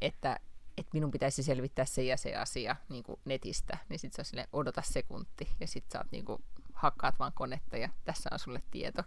[0.00, 0.36] että
[0.78, 4.24] että minun pitäisi selvittää se ja se asia niin kuin netistä, niin sitten se on
[4.24, 6.42] sille odota sekunti, ja sitten sä oot niin kuin,
[6.72, 9.02] hakkaat vaan konetta, ja tässä on sulle tieto.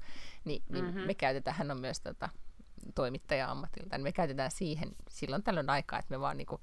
[0.46, 1.02] Ni, niin mm-hmm.
[1.02, 2.30] me käytetään, hän on myös tota,
[2.96, 6.62] toimittaja-ammatilta, niin me käytetään siihen silloin tällöin aikaa, että me vaan niin kuin,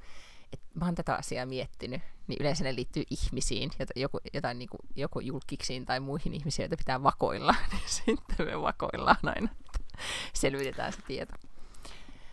[0.52, 4.68] että mä oon tätä asiaa miettinyt, niin yleensä ne liittyy ihmisiin, jota, joku, jotain niin
[4.68, 9.48] kuin, joko julkiksiin tai muihin ihmisiin, joita pitää vakoilla, niin sitten me vakoillaan aina,
[10.32, 11.32] selvitetään se tieto.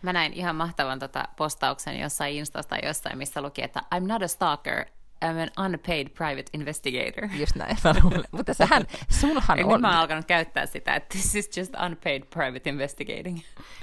[0.02, 4.28] Mä näin ihan mahtavan tota postauksen jossain Instasta jossain, missä luki, että I'm not a
[4.28, 4.86] stalker,
[5.24, 7.28] I'm an unpaid private investigator.
[7.34, 8.24] Just näin, mä luulen.
[8.30, 8.86] Mutta sähän,
[9.20, 9.72] sulhan on...
[9.72, 13.40] Nyt mä oon alkanut käyttää sitä, että this is just unpaid private investigating.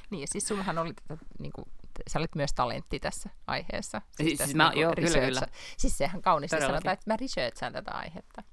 [0.09, 1.65] Niin, siis sulhan oli tätä, niin kuin,
[2.07, 4.01] sä olit myös talentti tässä aiheessa.
[4.15, 5.41] Siis, siis tässä, mä, niin joo, kyllä, kyllä.
[5.77, 8.43] Siis sehän kauniisti sanotaan, että mä researchaan tätä aihetta.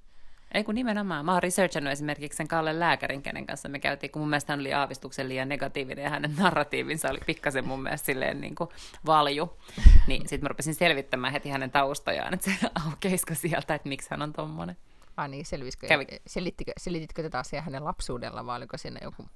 [0.54, 1.24] Ei kun nimenomaan.
[1.24, 4.60] Mä oon researchannut esimerkiksi sen Kalle Lääkärin, kenen kanssa me käytiin, kun mun mielestä hän
[4.60, 8.70] oli aavistuksen liian negatiivinen ja hänen narratiivinsa oli pikkasen mun mielestä silleen niin kuin
[9.06, 9.58] valju.
[10.06, 14.22] Niin sitten mä rupesin selvittämään heti hänen taustojaan, että se aukeisiko sieltä, että miksi hän
[14.22, 14.76] on tommonen.
[15.16, 16.06] Ah niin, selvisikö, Kävi...
[16.26, 19.26] selittikö, selititkö tätä asiaa hänen lapsuudella vai oliko siinä joku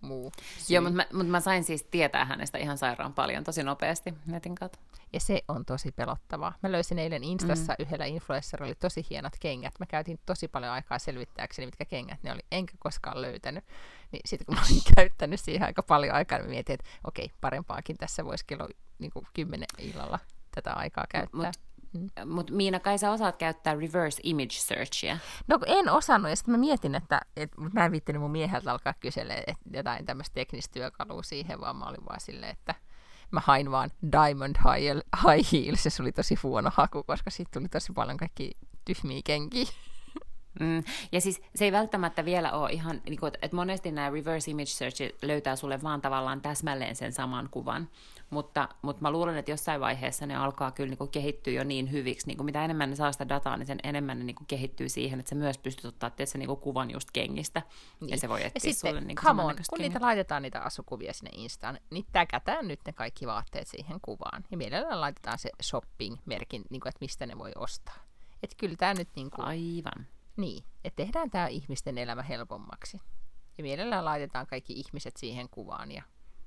[0.00, 0.74] muu syy.
[0.74, 4.54] Joo, mutta mä, mutta mä sain siis tietää hänestä ihan sairaan paljon tosi nopeasti netin
[4.54, 4.78] kautta.
[5.12, 6.54] Ja se on tosi pelottavaa.
[6.62, 7.82] Mä löysin eilen Instassa mm.
[7.82, 9.74] yhdellä influencerilla oli tosi hienot kengät.
[9.80, 13.64] Mä käytin tosi paljon aikaa selvittääkseni, mitkä kengät ne oli, enkä koskaan löytänyt.
[14.12, 17.96] Niin sitten kun mä olin käyttänyt siihen aika paljon aikaa, niin mietin, että okei, parempaakin
[17.96, 18.68] tässä voisi kello
[18.98, 20.18] niin kuin 10 illalla
[20.54, 21.46] tätä aikaa käyttää.
[21.46, 22.30] Mut, Mm.
[22.32, 25.18] Mutta Miina, kai sä osaat käyttää reverse image searchia.
[25.46, 28.94] No en osannut, ja sitten mä mietin, että, että mä en viittinyt mun mieheltä alkaa
[29.00, 32.74] kysellä että jotain tämmöistä teknistä työkalua siihen, vaan mä olin vaan silleen, että
[33.30, 37.50] mä hain vaan Diamond High, high Heels, ja se oli tosi huono haku, koska siitä
[37.52, 38.52] tuli tosi paljon kaikki
[38.84, 39.66] tyhmiä kenkiä.
[40.60, 40.82] Mm.
[41.12, 44.66] Ja siis se ei välttämättä vielä ole ihan, niin kuin, että monesti nämä reverse image
[44.66, 47.88] search löytää sulle vaan tavallaan täsmälleen sen saman kuvan,
[48.30, 51.92] mutta, mutta mä luulen, että jossain vaiheessa ne alkaa kyllä niin kuin kehittyä jo niin
[51.92, 54.46] hyviksi, niin kuin mitä enemmän ne saa sitä dataa, niin sen enemmän ne niin kuin
[54.46, 57.62] kehittyy siihen, että sä myös pystyt ottaa tietysti, niin kuin kuvan just kengistä,
[58.00, 58.10] niin.
[58.10, 61.12] ja se voi etsiä ja sitten, sulle niin come on, kun niitä laitetaan niitä asukuvia
[61.12, 66.64] sinne Instaan, niin täkätään nyt ne kaikki vaatteet siihen kuvaan, ja mielellään laitetaan se shopping-merkin,
[66.70, 67.96] niin kuin, että mistä ne voi ostaa.
[68.42, 70.06] Että kyllä tämä nyt niin kuin, Aivan.
[70.36, 73.00] Niin, että tehdään tämä ihmisten elämä helpommaksi.
[73.58, 76.02] Ja mielellään laitetaan kaikki ihmiset siihen kuvaan ja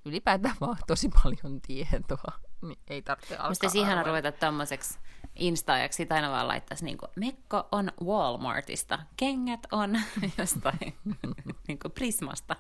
[0.06, 2.40] ylipäätään vaan tosi paljon tietoa.
[2.62, 5.00] Niin ei tarvitse alkaa Musta siihen on ruveta tommoseksi
[5.36, 10.00] instaajaksi, aina vaan laittaisi niinku, Mekko on Walmartista, kengät on
[10.38, 10.96] jostain
[11.68, 12.56] niinku Prismasta.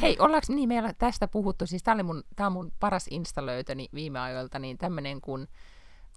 [0.00, 4.58] Hei, ollaanko niin meillä tästä puhuttu, siis tämä mun, on mun paras instalöitöni viime ajoilta,
[4.58, 5.48] niin tämmöinen kuin,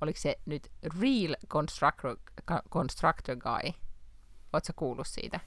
[0.02, 0.72] oliko se nyt
[1.02, 2.18] Real Constructor,
[2.72, 3.74] Constructor Guy,
[4.56, 5.40] Oletko kuullut siitä?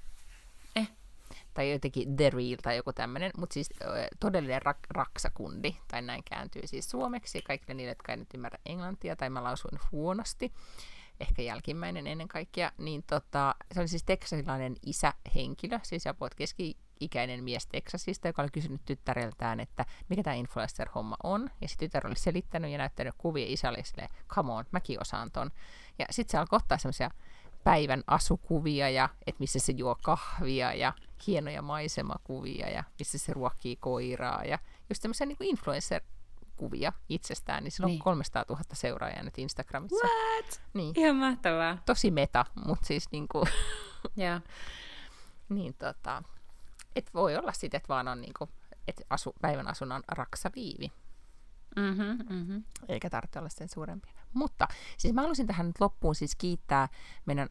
[1.58, 3.70] Tai jotenkin The Real tai joku tämmöinen, mutta siis
[4.20, 9.16] todellinen rak- raksakundi, tai näin kääntyy siis suomeksi, kaikille niille, jotka ei nyt ymmärrä englantia,
[9.16, 10.52] tai mä lausuin huonosti,
[11.20, 17.66] ehkä jälkimmäinen ennen kaikkea, niin tota, se oli siis teksasilainen isähenkilö, siis joku keski-ikäinen mies
[17.66, 22.70] Teksasista, joka oli kysynyt tyttäreltään, että mikä tämä influencer-homma on, ja sitten tytär oli selittänyt
[22.70, 25.50] ja näyttänyt kuvia isälle, silleen, come on, mäkin osaan ton.
[25.98, 27.10] Ja sitten se alkoi ottaa semmoisia
[27.64, 30.92] päivän asukuvia ja että missä se juo kahvia ja
[31.26, 37.84] hienoja maisemakuvia ja missä se ruokkii koiraa ja just tämmöisiä niin influencer-kuvia itsestään, niin sillä
[37.84, 38.02] on niin.
[38.02, 40.06] 300 000 seuraajaa nyt Instagramissa.
[40.06, 40.62] What?
[40.74, 40.92] Niin.
[40.96, 41.78] Ihan mahtavaa.
[41.86, 43.48] Tosi meta, mutta siis niin kuin...
[44.18, 44.42] yeah.
[45.48, 46.22] niin tota,
[46.96, 48.50] et voi olla sitten, että vaan on niin kuin,
[48.88, 50.92] että asu, päivän asunnon raksaviivi.
[51.76, 52.64] Mm-hmm, mm-hmm.
[52.88, 54.12] Eikä tarvitse olla sen suurempia.
[54.32, 56.88] Mutta siis mä haluaisin tähän nyt loppuun siis kiittää
[57.26, 57.48] meidän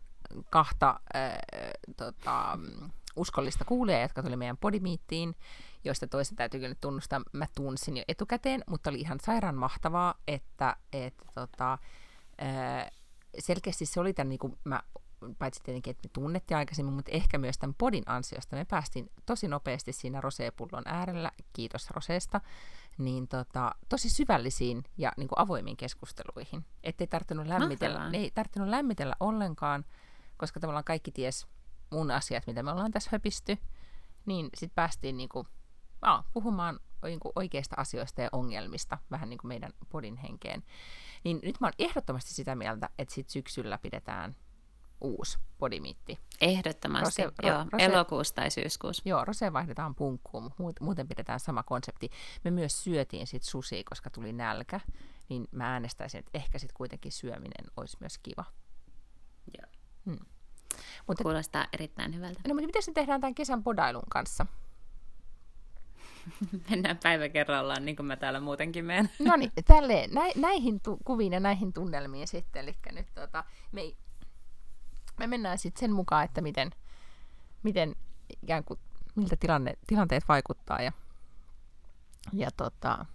[0.50, 1.38] kahta äh,
[1.98, 2.60] tota,
[3.16, 5.36] uskollista kuulijaa, jotka tuli meidän podimiittiin,
[5.84, 10.76] joista toista täytyy kyllä tunnustaa, mä tunsin jo etukäteen, mutta oli ihan sairaan mahtavaa, että,
[10.94, 11.74] että tota,
[12.42, 12.92] äh,
[13.40, 14.84] selkeästi se oli tämän, niin kuin mä
[15.40, 19.48] paitsi tietenkin, että me tunnettiin aikaisemmin, mutta ehkä myös tämän podin ansiosta me päästiin tosi
[19.48, 22.42] nopeasti siinä roseepullon äärellä, kiitos roseesta,
[22.98, 26.66] niin tota, tosi syvällisiin ja niin kuin avoimiin keskusteluihin.
[26.84, 29.86] Että ei tarvinnut lämmitellä, ei tarvinnut lämmitellä ollenkaan,
[30.38, 31.48] koska tavallaan kaikki ties
[31.92, 33.58] mun asiat, mitä me ollaan tässä höpisty,
[34.26, 35.48] niin sitten päästiin niin kuin,
[36.02, 40.64] aa, puhumaan niin kuin oikeista asioista ja ongelmista, vähän niin kuin meidän podin henkeen.
[41.24, 44.36] Niin nyt mä oon ehdottomasti sitä mieltä, että sit syksyllä pidetään
[45.02, 46.20] uusi podimitti.
[46.42, 49.04] Ehdottomasti, rose, joo, rose, elokuussa tai syyskuussa.
[49.06, 52.10] Joo, rose vaihdetaan punkkuun, mutta muuten pidetään sama konsepti.
[52.44, 54.80] Me myös syötiin sit susi, koska tuli nälkä,
[55.30, 58.46] niin mä äänestäisin, että ehkä sitten kuitenkin syöminen olisi myös kiva.
[59.58, 59.72] Joo.
[60.06, 60.26] Hmm.
[61.08, 62.40] Mutta, Kuulostaa erittäin hyvältä.
[62.48, 64.46] No, mutta miten se tehdään tämän kesän podailun kanssa?
[66.70, 69.10] Mennään päivä kerrallaan, niin kuin mä täällä muutenkin menen.
[69.20, 72.64] No niin, tälleen, nä, näihin tu- kuviin ja näihin tunnelmiin sitten.
[72.64, 73.98] Eli nyt tota, me ei
[75.18, 76.72] me mennään sitten sen mukaan, että miten,
[77.64, 77.96] miten
[78.44, 78.80] ikään kuin,
[79.16, 80.92] miltä tilanne, tilanteet vaikuttaa ja,
[82.34, 83.06] ja tota,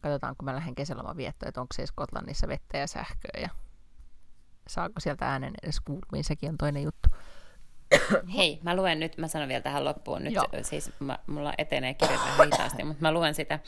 [0.00, 3.48] katsotaan, kun mä lähden kesäloman viettoon, että onko se Skotlannissa vettä ja sähköä ja
[4.68, 7.08] saako sieltä äänen edes kuulumiin, sekin on toinen juttu.
[8.36, 10.46] Hei, mä luen nyt, mä sanon vielä tähän loppuun nyt, Joo.
[10.62, 13.58] siis mä, mulla etenee kirjat vähän hitaasti, mutta mä luen sitä,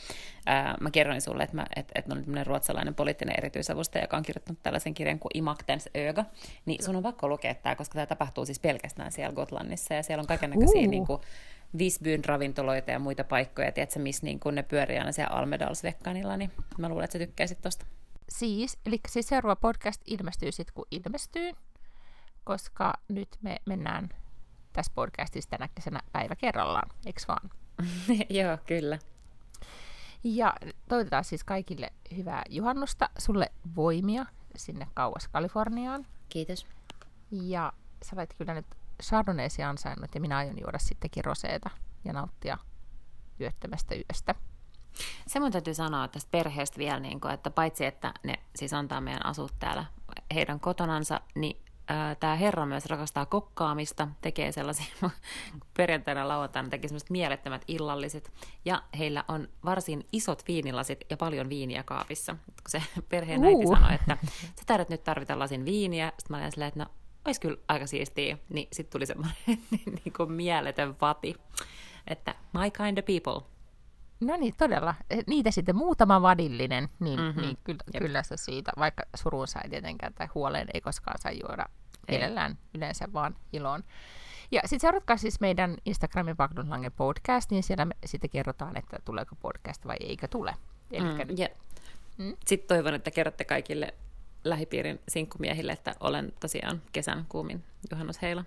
[0.45, 4.23] ää, mä kerroin sulle, että, mä, et, et on tämmöinen ruotsalainen poliittinen erityisavustaja, joka on
[4.23, 6.25] kirjoittanut tällaisen kirjan kuin Imaktens öga,
[6.65, 10.21] niin sun on pakko lukea tämä, koska tämä tapahtuu siis pelkästään siellä Gotlannissa, ja siellä
[10.21, 10.87] on kaikenlaisia uh.
[10.87, 11.21] niin kuin,
[11.77, 16.51] Visbyn ravintoloita ja muita paikkoja, tiedätkö, missä niin kun ne pyörii aina siellä Almedalsvekkanilla, niin
[16.77, 17.85] mä luulen, että sä tykkäisit tosta.
[18.29, 21.51] Siis, eli siis seuraava podcast ilmestyy sitten, kun ilmestyy
[22.43, 24.09] koska nyt me mennään
[24.73, 27.49] tässä podcastissa tänä kesänä päivä kerrallaan, eikö vaan?
[28.39, 28.99] Joo, kyllä.
[30.23, 30.53] Ja
[30.89, 34.25] toivotetaan siis kaikille hyvää juhannusta, sulle voimia
[34.55, 36.07] sinne kauas Kaliforniaan.
[36.29, 36.67] Kiitos.
[37.31, 37.73] Ja
[38.03, 38.65] sä olet kyllä nyt
[39.03, 41.69] Chardonnaysi ansainnut ja minä aion juoda sittenkin roseeta
[42.05, 42.57] ja nauttia
[43.39, 44.35] yöttömästä yöstä.
[45.27, 49.01] Se mun täytyy sanoa tästä perheestä vielä, niin kuin, että paitsi että ne siis antaa
[49.01, 49.85] meidän asut täällä
[50.33, 51.60] heidän kotonansa, niin
[52.19, 54.85] tämä herra myös rakastaa kokkaamista, tekee sellaisia,
[55.77, 58.31] perjantaina lauantaina teki sellaiset mielettömät illalliset,
[58.65, 62.33] ja heillä on varsin isot viinilasit ja paljon viiniä kaapissa.
[62.33, 63.75] Kun se perheen äiti Uh.
[63.77, 64.17] sanoi, että
[64.55, 66.85] sä taidat nyt tarvita lasin viiniä, sitten mä olin silleen, että no,
[67.25, 69.35] olisi kyllä aika siistiä, niin sitten tuli semmoinen
[70.05, 71.35] niin kuin mieletön vati,
[72.07, 73.47] että my kind of people.
[74.19, 74.95] No niin, todella.
[75.09, 77.27] Eh, Niitä sitten muutama vadillinen, niin, Mhm.
[77.27, 77.41] mm-hmm.
[77.41, 78.03] niin kyllä, Jep.
[78.03, 81.65] kyllä se siitä, vaikka suruunsa ei tietenkään tai huoleen ei koskaan saa juoda.
[82.07, 83.83] Mielellään yleensä vaan iloon.
[84.51, 89.35] Ja sitten seuratkaa siis meidän Instagramin Pagnonlange podcast, niin siellä me sitten kerrotaan, että tuleeko
[89.35, 90.53] podcast vai eikö tule.
[90.91, 91.47] Elikkä Mm, ja
[92.17, 92.35] Mm.
[92.45, 93.93] Sitten toivon, että kerrotte kaikille
[94.43, 98.45] lähipiirin sinkkumiehille, että olen tosiaan kesän kuumin juhannusheila.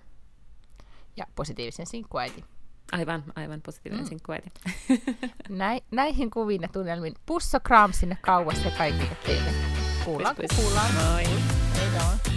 [1.17, 2.45] ja positiivisen sinkkuäiti.
[2.93, 4.09] Aivan, aivan positiivinen mm.
[4.09, 4.51] sinkkuäiti.
[5.49, 7.15] Näi, näihin kuviin ja tunnelmiin.
[7.27, 9.51] Pusso kram sinne kauas ja kaikille teille.
[10.05, 10.59] Kuullaan, Pys, pys.
[10.59, 10.95] kuullaan.
[10.95, 11.25] Moi.
[11.75, 12.34] Hei